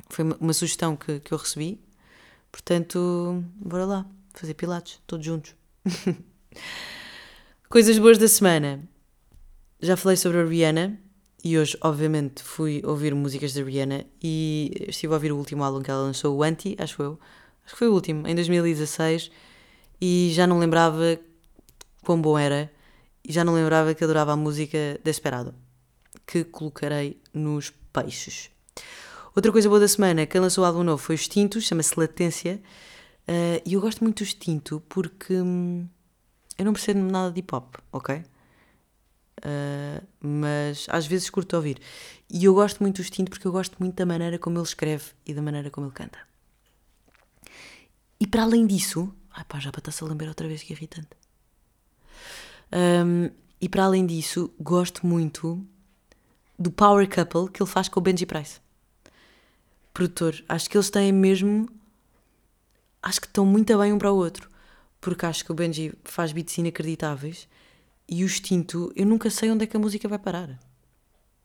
foi 0.08 0.24
uma 0.40 0.52
sugestão 0.52 0.96
que, 0.96 1.20
que 1.20 1.32
eu 1.32 1.38
recebi. 1.38 1.80
Portanto, 2.56 3.44
bora 3.54 3.84
lá, 3.84 4.06
fazer 4.32 4.54
Pilates, 4.54 4.98
todos 5.06 5.26
juntos. 5.26 5.54
Coisas 7.68 7.98
boas 7.98 8.16
da 8.16 8.26
semana. 8.26 8.82
Já 9.78 9.94
falei 9.94 10.16
sobre 10.16 10.38
a 10.38 10.44
Rihanna 10.44 10.98
e 11.44 11.58
hoje, 11.58 11.76
obviamente, 11.82 12.42
fui 12.42 12.80
ouvir 12.82 13.14
músicas 13.14 13.52
da 13.52 13.62
Rihanna 13.62 14.06
e 14.22 14.86
estive 14.88 15.12
a 15.12 15.16
ouvir 15.16 15.32
o 15.32 15.36
último 15.36 15.62
álbum 15.62 15.82
que 15.82 15.90
ela 15.90 16.00
lançou, 16.00 16.34
o 16.34 16.42
Anti, 16.42 16.74
acho 16.78 17.02
eu. 17.02 17.20
Acho 17.62 17.74
que 17.74 17.78
foi 17.78 17.88
o 17.88 17.92
último, 17.92 18.26
em 18.26 18.34
2016, 18.34 19.30
e 20.00 20.30
já 20.32 20.46
não 20.46 20.58
lembrava 20.58 21.20
quão 22.02 22.20
bom 22.20 22.38
era 22.38 22.72
e 23.22 23.34
já 23.34 23.44
não 23.44 23.52
lembrava 23.54 23.94
que 23.94 24.02
adorava 24.02 24.32
a 24.32 24.36
música 24.36 24.98
Desperado, 25.04 25.54
que 26.26 26.42
colocarei 26.42 27.20
nos 27.34 27.70
peixes. 27.92 28.50
Outra 29.36 29.52
coisa 29.52 29.68
boa 29.68 29.78
da 29.78 29.86
semana, 29.86 30.24
quem 30.24 30.40
lançou 30.40 30.64
o 30.64 30.66
álbum 30.66 30.82
novo 30.82 30.96
foi 30.96 31.14
o 31.14 31.18
Extinto, 31.18 31.60
chama-se 31.60 31.92
Latência, 32.00 32.58
uh, 33.28 33.60
e 33.66 33.74
eu 33.74 33.82
gosto 33.82 34.02
muito 34.02 34.16
do 34.16 34.22
Extinto 34.24 34.82
porque 34.88 35.34
hum, 35.34 35.86
eu 36.56 36.64
não 36.64 36.72
percebo 36.72 37.00
nada 37.00 37.30
de 37.30 37.40
hip 37.40 37.54
hop, 37.54 37.74
ok? 37.92 38.16
Uh, 38.16 40.06
mas 40.18 40.86
às 40.88 41.06
vezes 41.06 41.28
curto 41.28 41.54
ouvir. 41.54 41.78
E 42.30 42.46
eu 42.46 42.54
gosto 42.54 42.82
muito 42.82 42.96
do 42.96 43.02
Extinto 43.02 43.28
porque 43.28 43.46
eu 43.46 43.52
gosto 43.52 43.76
muito 43.78 43.94
da 43.94 44.06
maneira 44.06 44.38
como 44.38 44.56
ele 44.56 44.64
escreve 44.64 45.04
e 45.26 45.34
da 45.34 45.42
maneira 45.42 45.68
como 45.68 45.86
ele 45.86 45.94
canta. 45.94 46.18
E 48.18 48.26
para 48.26 48.42
além 48.42 48.66
disso, 48.66 49.14
ai 49.30 49.44
pá, 49.44 49.60
já 49.60 49.70
para 49.70 49.80
estar-se 49.80 50.02
a 50.02 50.06
lembrar 50.06 50.28
outra 50.28 50.48
vez 50.48 50.62
que 50.62 50.72
irritante. 50.72 51.10
Um, 52.72 53.28
e 53.60 53.68
para 53.68 53.84
além 53.84 54.06
disso, 54.06 54.50
gosto 54.58 55.06
muito 55.06 55.62
do 56.58 56.70
Power 56.70 57.06
Couple 57.06 57.52
que 57.52 57.62
ele 57.62 57.70
faz 57.70 57.86
com 57.86 58.00
o 58.00 58.02
Benji 58.02 58.24
Price. 58.24 58.64
Produtor, 59.96 60.44
acho 60.46 60.68
que 60.68 60.76
eles 60.76 60.90
têm 60.90 61.10
mesmo. 61.10 61.70
Acho 63.02 63.18
que 63.18 63.26
estão 63.26 63.46
muito 63.46 63.78
bem 63.78 63.94
um 63.94 63.98
para 63.98 64.12
o 64.12 64.16
outro. 64.16 64.50
Porque 65.00 65.24
acho 65.24 65.42
que 65.42 65.50
o 65.50 65.54
Benji 65.54 65.94
faz 66.04 66.32
beats 66.32 66.58
inacreditáveis 66.58 67.48
e 68.06 68.22
o 68.22 68.26
Extinto, 68.26 68.92
eu 68.94 69.06
nunca 69.06 69.30
sei 69.30 69.50
onde 69.50 69.64
é 69.64 69.66
que 69.66 69.74
a 69.74 69.80
música 69.80 70.06
vai 70.06 70.18
parar. 70.18 70.60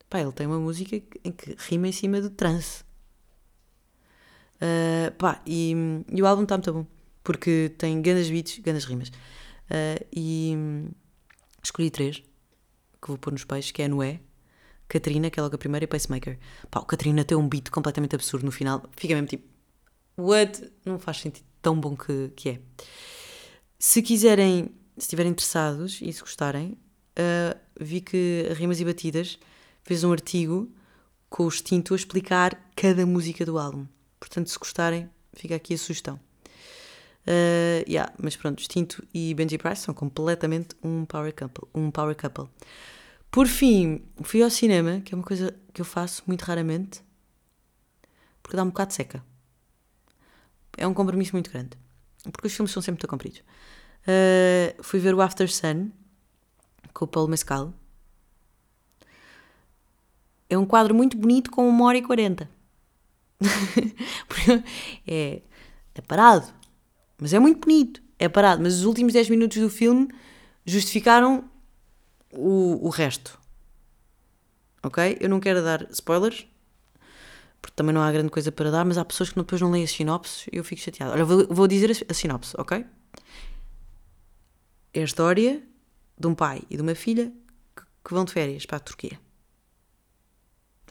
Pá, 0.09 0.19
ele 0.19 0.33
tem 0.33 0.47
uma 0.47 0.59
música 0.59 1.01
em 1.23 1.31
que 1.31 1.55
rima 1.59 1.87
em 1.87 1.93
cima 1.93 2.19
do 2.19 2.29
trance. 2.29 2.83
Uh, 4.57 5.15
pá, 5.17 5.41
e, 5.45 5.73
e, 6.11 6.21
o 6.21 6.27
álbum 6.27 6.43
está 6.43 6.57
muito 6.57 6.73
bom. 6.73 6.85
porque 7.23 7.73
tem 7.77 8.01
grandes 8.01 8.29
beats, 8.29 8.59
grandes 8.59 8.83
rimas. 8.83 9.07
Uh, 9.07 10.05
e 10.11 10.57
escolhi 11.63 11.89
três 11.89 12.17
que 13.01 13.07
vou 13.07 13.17
pôr 13.17 13.31
nos 13.31 13.45
peixes, 13.45 13.71
que 13.71 13.81
é 13.81 13.87
Noé, 13.87 14.19
Catarina, 14.91 15.29
que 15.29 15.39
é 15.39 15.43
logo 15.43 15.55
a 15.55 15.57
primeira, 15.57 15.85
e 15.85 15.87
Pacemaker. 15.87 16.37
Pá, 16.69 16.81
o 16.81 16.85
Catarina 16.85 17.23
tem 17.23 17.37
um 17.37 17.47
beat 17.47 17.69
completamente 17.69 18.13
absurdo 18.13 18.45
no 18.45 18.51
final. 18.51 18.83
Fica 18.97 19.13
mesmo 19.13 19.27
tipo, 19.27 19.47
what? 20.17 20.69
Não 20.85 20.99
faz 20.99 21.21
sentido 21.21 21.45
tão 21.61 21.79
bom 21.79 21.95
que, 21.95 22.31
que 22.35 22.49
é. 22.49 22.59
Se 23.79 24.01
quiserem, 24.01 24.65
se 24.97 25.05
estiverem 25.05 25.31
interessados 25.31 25.99
e 26.01 26.11
se 26.11 26.19
gostarem, 26.19 26.77
uh, 27.17 27.57
vi 27.79 28.01
que 28.01 28.47
a 28.51 28.53
Rimas 28.53 28.81
e 28.81 28.85
Batidas 28.85 29.39
fez 29.81 30.03
um 30.03 30.11
artigo 30.11 30.69
com 31.29 31.45
o 31.45 31.47
extinto 31.47 31.93
a 31.93 31.97
explicar 31.97 32.71
cada 32.75 33.05
música 33.05 33.45
do 33.45 33.57
álbum. 33.57 33.87
Portanto, 34.19 34.49
se 34.49 34.59
gostarem, 34.59 35.09
fica 35.33 35.55
aqui 35.55 35.73
a 35.73 35.77
sugestão. 35.77 36.19
Uh, 37.25 37.87
yeah, 37.87 38.11
mas 38.17 38.35
pronto, 38.35 38.59
Extinto 38.59 39.07
e 39.13 39.33
Benji 39.35 39.57
Price 39.57 39.83
são 39.83 39.93
completamente 39.93 40.75
um 40.83 41.05
power 41.05 41.33
couple. 41.33 41.67
Um 41.73 41.89
power 41.89 42.15
couple. 42.15 42.49
Por 43.31 43.47
fim, 43.47 44.03
fui 44.23 44.43
ao 44.43 44.49
cinema, 44.49 44.99
que 44.99 45.13
é 45.13 45.17
uma 45.17 45.23
coisa 45.23 45.55
que 45.73 45.79
eu 45.79 45.85
faço 45.85 46.21
muito 46.27 46.41
raramente, 46.41 47.01
porque 48.43 48.57
dá 48.57 48.63
um 48.63 48.67
bocado 48.67 48.93
seca. 48.93 49.23
É 50.77 50.85
um 50.85 50.93
compromisso 50.93 51.31
muito 51.33 51.49
grande. 51.49 51.77
Porque 52.31 52.47
os 52.47 52.53
filmes 52.53 52.71
são 52.71 52.81
sempre 52.81 52.99
muito 52.99 53.07
compridos. 53.07 53.39
Uh, 54.01 54.83
fui 54.83 54.99
ver 54.99 55.15
o 55.15 55.21
After 55.21 55.49
Sun 55.49 55.91
com 56.93 57.05
o 57.05 57.07
Paulo 57.07 57.29
Mescal. 57.29 57.73
É 60.49 60.57
um 60.57 60.65
quadro 60.65 60.93
muito 60.93 61.17
bonito 61.17 61.49
com 61.49 61.67
uma 61.69 61.85
hora 61.85 61.97
e 61.97 62.01
quarenta. 62.01 62.49
é, 65.07 65.41
é 65.95 66.01
parado, 66.01 66.53
mas 67.17 67.33
é 67.33 67.39
muito 67.39 67.61
bonito. 67.61 68.01
É 68.19 68.27
parado, 68.27 68.61
mas 68.61 68.75
os 68.75 68.83
últimos 68.83 69.13
10 69.13 69.29
minutos 69.29 69.57
do 69.57 69.69
filme 69.69 70.09
justificaram 70.65 71.49
o, 72.33 72.85
o 72.85 72.89
resto. 72.89 73.39
Ok? 74.83 75.17
Eu 75.19 75.29
não 75.29 75.39
quero 75.39 75.61
dar 75.63 75.87
spoilers, 75.91 76.47
porque 77.61 77.75
também 77.75 77.93
não 77.93 78.01
há 78.01 78.11
grande 78.11 78.29
coisa 78.29 78.51
para 78.51 78.71
dar, 78.71 78.83
mas 78.83 78.97
há 78.97 79.05
pessoas 79.05 79.29
que 79.29 79.35
depois 79.35 79.61
não 79.61 79.71
leem 79.71 79.83
as 79.83 79.91
sinopses 79.91 80.47
e 80.51 80.57
eu 80.57 80.63
fico 80.63 80.81
chateado. 80.81 81.11
Olha, 81.13 81.23
vou, 81.23 81.47
vou 81.47 81.67
dizer 81.67 81.91
a, 81.91 82.11
a 82.11 82.13
sinopse, 82.13 82.55
ok? 82.57 82.85
É 84.93 85.01
a 85.01 85.03
história 85.03 85.61
de 86.17 86.27
um 86.27 86.35
pai 86.35 86.61
e 86.69 86.75
de 86.75 86.81
uma 86.81 86.95
filha 86.95 87.31
que, 87.75 87.83
que 88.03 88.13
vão 88.13 88.25
de 88.25 88.31
férias 88.31 88.65
para 88.65 88.77
a 88.77 88.79
Turquia. 88.79 89.19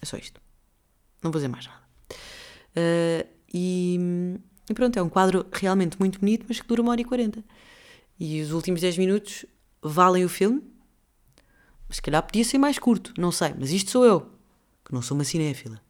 É 0.01 0.07
só 0.07 0.17
isto. 0.17 0.41
Não 1.23 1.31
vou 1.31 1.39
dizer 1.39 1.49
mais 1.49 1.67
nada. 1.67 1.81
Uh, 2.71 3.29
e, 3.53 3.99
e, 4.69 4.75
pronto, 4.75 4.99
é 4.99 5.03
um 5.03 5.09
quadro 5.09 5.47
realmente 5.53 5.99
muito 5.99 6.19
bonito, 6.19 6.47
mas 6.49 6.61
que 6.61 6.67
dura 6.67 6.81
uma 6.81 6.93
hora 6.93 7.01
e 7.01 7.05
quarenta. 7.05 7.45
E 8.19 8.41
os 8.41 8.53
últimos 8.53 8.81
10 8.81 8.99
minutos 8.99 9.45
valem 9.83 10.25
o 10.25 10.29
filme, 10.29 10.63
mas 11.91 11.97
se 11.97 12.03
calhar 12.03 12.23
podia 12.23 12.45
ser 12.45 12.57
mais 12.57 12.79
curto, 12.79 13.13
não 13.19 13.33
sei. 13.33 13.53
Mas 13.59 13.73
isto 13.73 13.91
sou 13.91 14.05
eu, 14.05 14.21
que 14.85 14.95
não 14.95 15.03
sou 15.03 15.17
uma 15.17 15.25
cinéfila. 15.25 15.83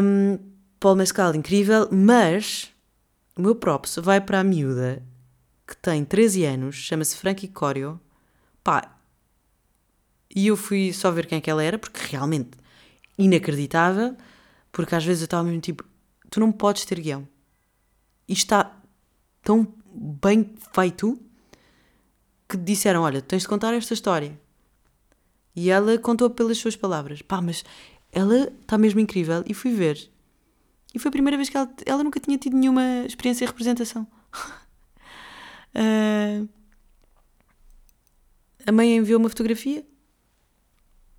Um, 0.00 0.38
Paul 0.78 0.94
Mescal, 0.94 1.34
incrível, 1.34 1.88
mas 1.90 2.72
o 3.34 3.42
meu 3.42 3.56
props 3.56 3.96
vai 3.96 4.20
para 4.20 4.38
a 4.38 4.44
miúda 4.44 5.02
que 5.66 5.76
tem 5.78 6.04
13 6.04 6.44
anos, 6.44 6.76
chama-se 6.76 7.16
Frankie 7.16 7.48
Corio. 7.48 8.00
Pá, 8.62 8.96
e 10.32 10.46
eu 10.46 10.56
fui 10.56 10.92
só 10.92 11.10
ver 11.10 11.26
quem 11.26 11.38
é 11.38 11.40
que 11.40 11.50
ela 11.50 11.64
era, 11.64 11.76
porque 11.76 11.98
realmente 12.08 12.50
inacreditável, 13.18 14.16
porque 14.70 14.94
às 14.94 15.04
vezes 15.04 15.22
eu 15.22 15.24
estava 15.24 15.42
mesmo 15.42 15.60
tipo, 15.60 15.84
tu 16.30 16.38
não 16.38 16.52
podes 16.52 16.84
ter 16.84 17.00
guião. 17.00 17.26
Isto 18.28 18.42
está 18.42 18.80
tão 19.42 19.74
bem 19.92 20.54
feito 20.72 21.20
que 22.48 22.56
disseram: 22.56 23.02
Olha, 23.02 23.20
tens 23.20 23.42
de 23.42 23.48
contar 23.48 23.74
esta 23.74 23.94
história. 23.94 24.38
E 25.54 25.70
ela 25.70 25.98
contou 25.98 26.28
pelas 26.30 26.58
suas 26.58 26.76
palavras. 26.76 27.22
Pá, 27.22 27.40
mas 27.40 27.64
ela 28.12 28.52
está 28.60 28.76
mesmo 28.76 29.00
incrível. 29.00 29.42
E 29.46 29.54
fui 29.54 29.72
ver. 29.72 30.10
E 30.94 30.98
foi 30.98 31.08
a 31.08 31.12
primeira 31.12 31.36
vez 31.36 31.48
que 31.48 31.56
ela, 31.56 31.72
ela 31.84 32.04
nunca 32.04 32.20
tinha 32.20 32.38
tido 32.38 32.56
nenhuma 32.56 33.04
experiência 33.06 33.44
em 33.44 33.48
representação. 33.48 34.06
uh, 35.74 36.48
a 38.66 38.72
mãe 38.72 38.96
enviou 38.96 39.18
uma 39.20 39.28
fotografia 39.28 39.86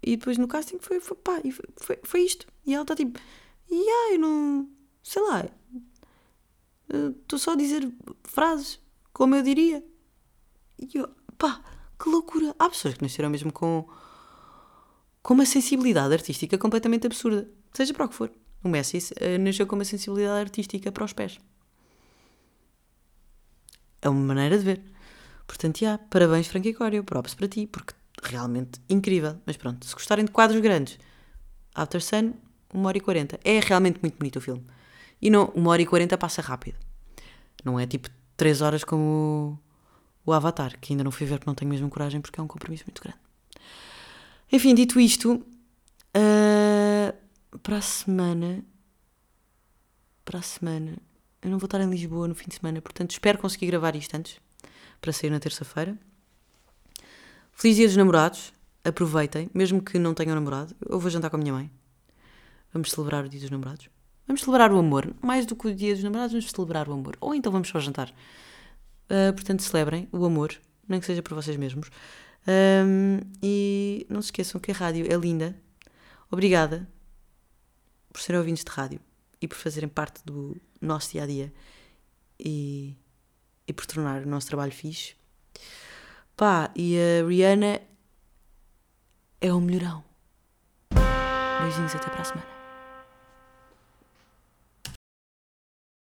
e 0.02 0.16
depois 0.16 0.38
no 0.38 0.48
casting 0.48 0.78
foi, 0.80 1.00
foi 1.00 1.18
pá, 1.18 1.42
foi, 1.78 2.00
foi 2.04 2.22
isto. 2.22 2.48
E 2.66 2.74
ela 2.74 2.84
está 2.84 2.96
tipo, 2.96 3.20
e 3.70 3.76
yeah, 3.76 4.16
eu 4.16 4.20
não. 4.20 4.70
sei 5.04 5.22
lá. 5.22 5.46
Estou 6.90 7.38
só 7.38 7.52
a 7.52 7.56
dizer 7.56 7.92
frases 8.24 8.80
como 9.12 9.36
eu 9.36 9.44
diria. 9.44 9.84
E 10.80 10.98
eu, 10.98 11.10
pá, 11.38 11.62
que 12.02 12.10
loucura. 12.10 12.56
Há 12.58 12.70
pessoas 12.70 12.96
que 12.96 13.04
nasceram 13.04 13.30
mesmo 13.30 13.52
com, 13.52 13.88
com 15.22 15.34
uma 15.34 15.46
sensibilidade 15.46 16.14
artística 16.14 16.58
completamente 16.58 17.08
absurda. 17.08 17.50
Seja 17.74 17.94
para 17.94 18.06
o 18.06 18.10
que 18.10 18.16
for. 18.16 18.32
O 18.64 18.70
Messi 18.70 18.98
uh, 18.98 19.40
nasceu 19.40 19.68
com 19.68 19.76
uma 19.76 19.86
sensibilidade 19.86 20.40
artística 20.40 20.92
para 20.92 21.04
os 21.06 21.14
pés. 21.14 21.40
É 24.02 24.10
uma 24.10 24.20
maneira 24.20 24.58
de 24.58 24.64
ver. 24.64 24.82
Portanto, 25.46 25.80
já, 25.80 25.98
parabéns, 25.98 26.48
Frankie 26.48 26.74
Corio. 26.74 27.04
Props 27.04 27.34
para 27.34 27.48
ti, 27.48 27.68
porque 27.68 27.94
realmente 28.24 28.82
incrível. 28.90 29.38
Mas 29.46 29.58
pronto, 29.58 29.86
se 29.86 29.94
gostarem 29.94 30.26
de 30.26 30.32
quadros 30.32 30.60
grandes, 30.62 31.00
After 31.74 32.02
Sun, 32.02 32.34
1 32.74 32.86
hora 32.86 32.98
e 32.98 33.02
40. 33.02 33.40
É 33.44 33.60
realmente 33.60 34.00
muito 34.02 34.18
bonito 34.18 34.38
o 34.38 34.42
filme. 34.42 34.66
E 35.22 35.30
não, 35.30 35.52
1 35.56 35.68
hora 35.68 35.82
e 35.82 35.86
40 35.86 36.18
passa 36.18 36.42
rápido. 36.42 36.78
Não 37.64 37.80
é 37.80 37.88
tipo 37.88 38.10
3 38.36 38.62
horas 38.62 38.84
como 38.84 39.60
o 40.28 40.34
Avatar, 40.34 40.78
que 40.80 40.92
ainda 40.92 41.06
não 41.06 41.12
fui 41.12 41.26
ver 41.26 41.40
porque 41.40 41.50
não 41.50 41.56
tenho 41.56 41.72
mesmo 41.72 41.90
coragem, 41.90 42.20
porque 42.20 42.38
é 42.38 42.44
um 42.44 42.48
compromisso 42.48 42.84
muito 42.86 43.02
grande. 43.02 43.18
Enfim, 44.52 44.76
dito 44.76 45.00
isto, 45.00 45.36
uh, 45.36 47.58
para 47.60 47.78
a 47.78 47.82
semana. 47.82 48.62
Para 50.26 50.40
a 50.40 50.42
semana. 50.42 50.98
Eu 51.42 51.50
não 51.50 51.58
vou 51.58 51.66
estar 51.66 51.80
em 51.80 51.90
Lisboa 51.90 52.28
no 52.28 52.36
fim 52.36 52.50
de 52.50 52.56
semana, 52.56 52.82
portanto 52.82 53.12
espero 53.12 53.38
conseguir 53.38 53.68
gravar 53.68 53.96
isto 53.96 54.14
antes, 54.16 54.38
para 55.00 55.14
sair 55.14 55.30
na 55.30 55.40
terça-feira. 55.40 55.98
Feliz 57.54 57.78
dia 57.78 57.88
dos 57.88 57.96
namorados. 57.96 58.54
Aproveitem, 58.84 59.50
mesmo 59.54 59.82
que 59.82 59.98
não 59.98 60.14
tenham 60.14 60.36
namorado. 60.36 60.76
Eu 60.88 61.00
vou 61.00 61.10
jantar 61.10 61.30
com 61.30 61.38
a 61.38 61.40
minha 61.40 61.54
mãe. 61.54 61.72
Vamos 62.74 62.92
celebrar 62.92 63.24
o 63.24 63.30
dia 63.30 63.40
dos 63.40 63.50
namorados. 63.50 63.90
Vamos 64.28 64.42
celebrar 64.42 64.74
o 64.74 64.78
amor. 64.78 65.14
Mais 65.22 65.46
do 65.46 65.56
que 65.56 65.68
o 65.68 65.76
dia 65.76 65.94
dos 65.94 66.04
namorados, 66.04 66.34
vamos 66.34 66.50
celebrar 66.50 66.90
o 66.90 66.94
amor. 66.94 67.18
Ou 67.22 67.34
então 67.34 67.52
vamos 67.52 67.70
só 67.70 67.80
jantar. 67.80 68.14
Uh, 69.10 69.34
portanto, 69.34 69.64
celebrem 69.64 70.08
o 70.12 70.26
amor, 70.26 70.54
nem 70.88 71.00
que 71.00 71.06
seja 71.06 71.22
por 71.22 71.34
vocês 71.34 71.56
mesmos. 71.58 71.90
Um, 72.48 73.20
e 73.42 74.06
não 74.10 74.22
se 74.22 74.28
esqueçam 74.28 74.60
que 74.60 74.72
a 74.72 74.74
rádio 74.74 75.06
é 75.12 75.16
linda. 75.16 75.56
Obrigada 76.32 76.88
por 78.12 78.22
serem 78.22 78.40
ouvintes 78.40 78.64
de 78.64 78.72
rádio 78.72 79.00
e 79.42 79.48
por 79.48 79.58
fazerem 79.58 79.90
parte 79.90 80.24
do 80.26 80.56
nosso 80.82 81.12
dia 81.12 81.24
a 81.24 81.28
dia 81.28 81.54
e, 82.40 82.96
e 83.68 83.74
por 83.74 83.86
tornar 83.86 84.24
o 84.24 84.28
nosso 84.28 84.48
trabalho 84.48 84.72
fixe. 84.72 85.16
Pá, 86.36 86.72
e 86.76 86.98
a 86.98 87.28
Rihanna 87.28 87.82
é 89.42 89.54
o 89.54 89.60
melhorão. 89.60 90.04
Beijinhos, 91.62 91.96
até 91.96 92.10
para 92.10 92.22
a 92.22 92.26
semana. 92.26 92.57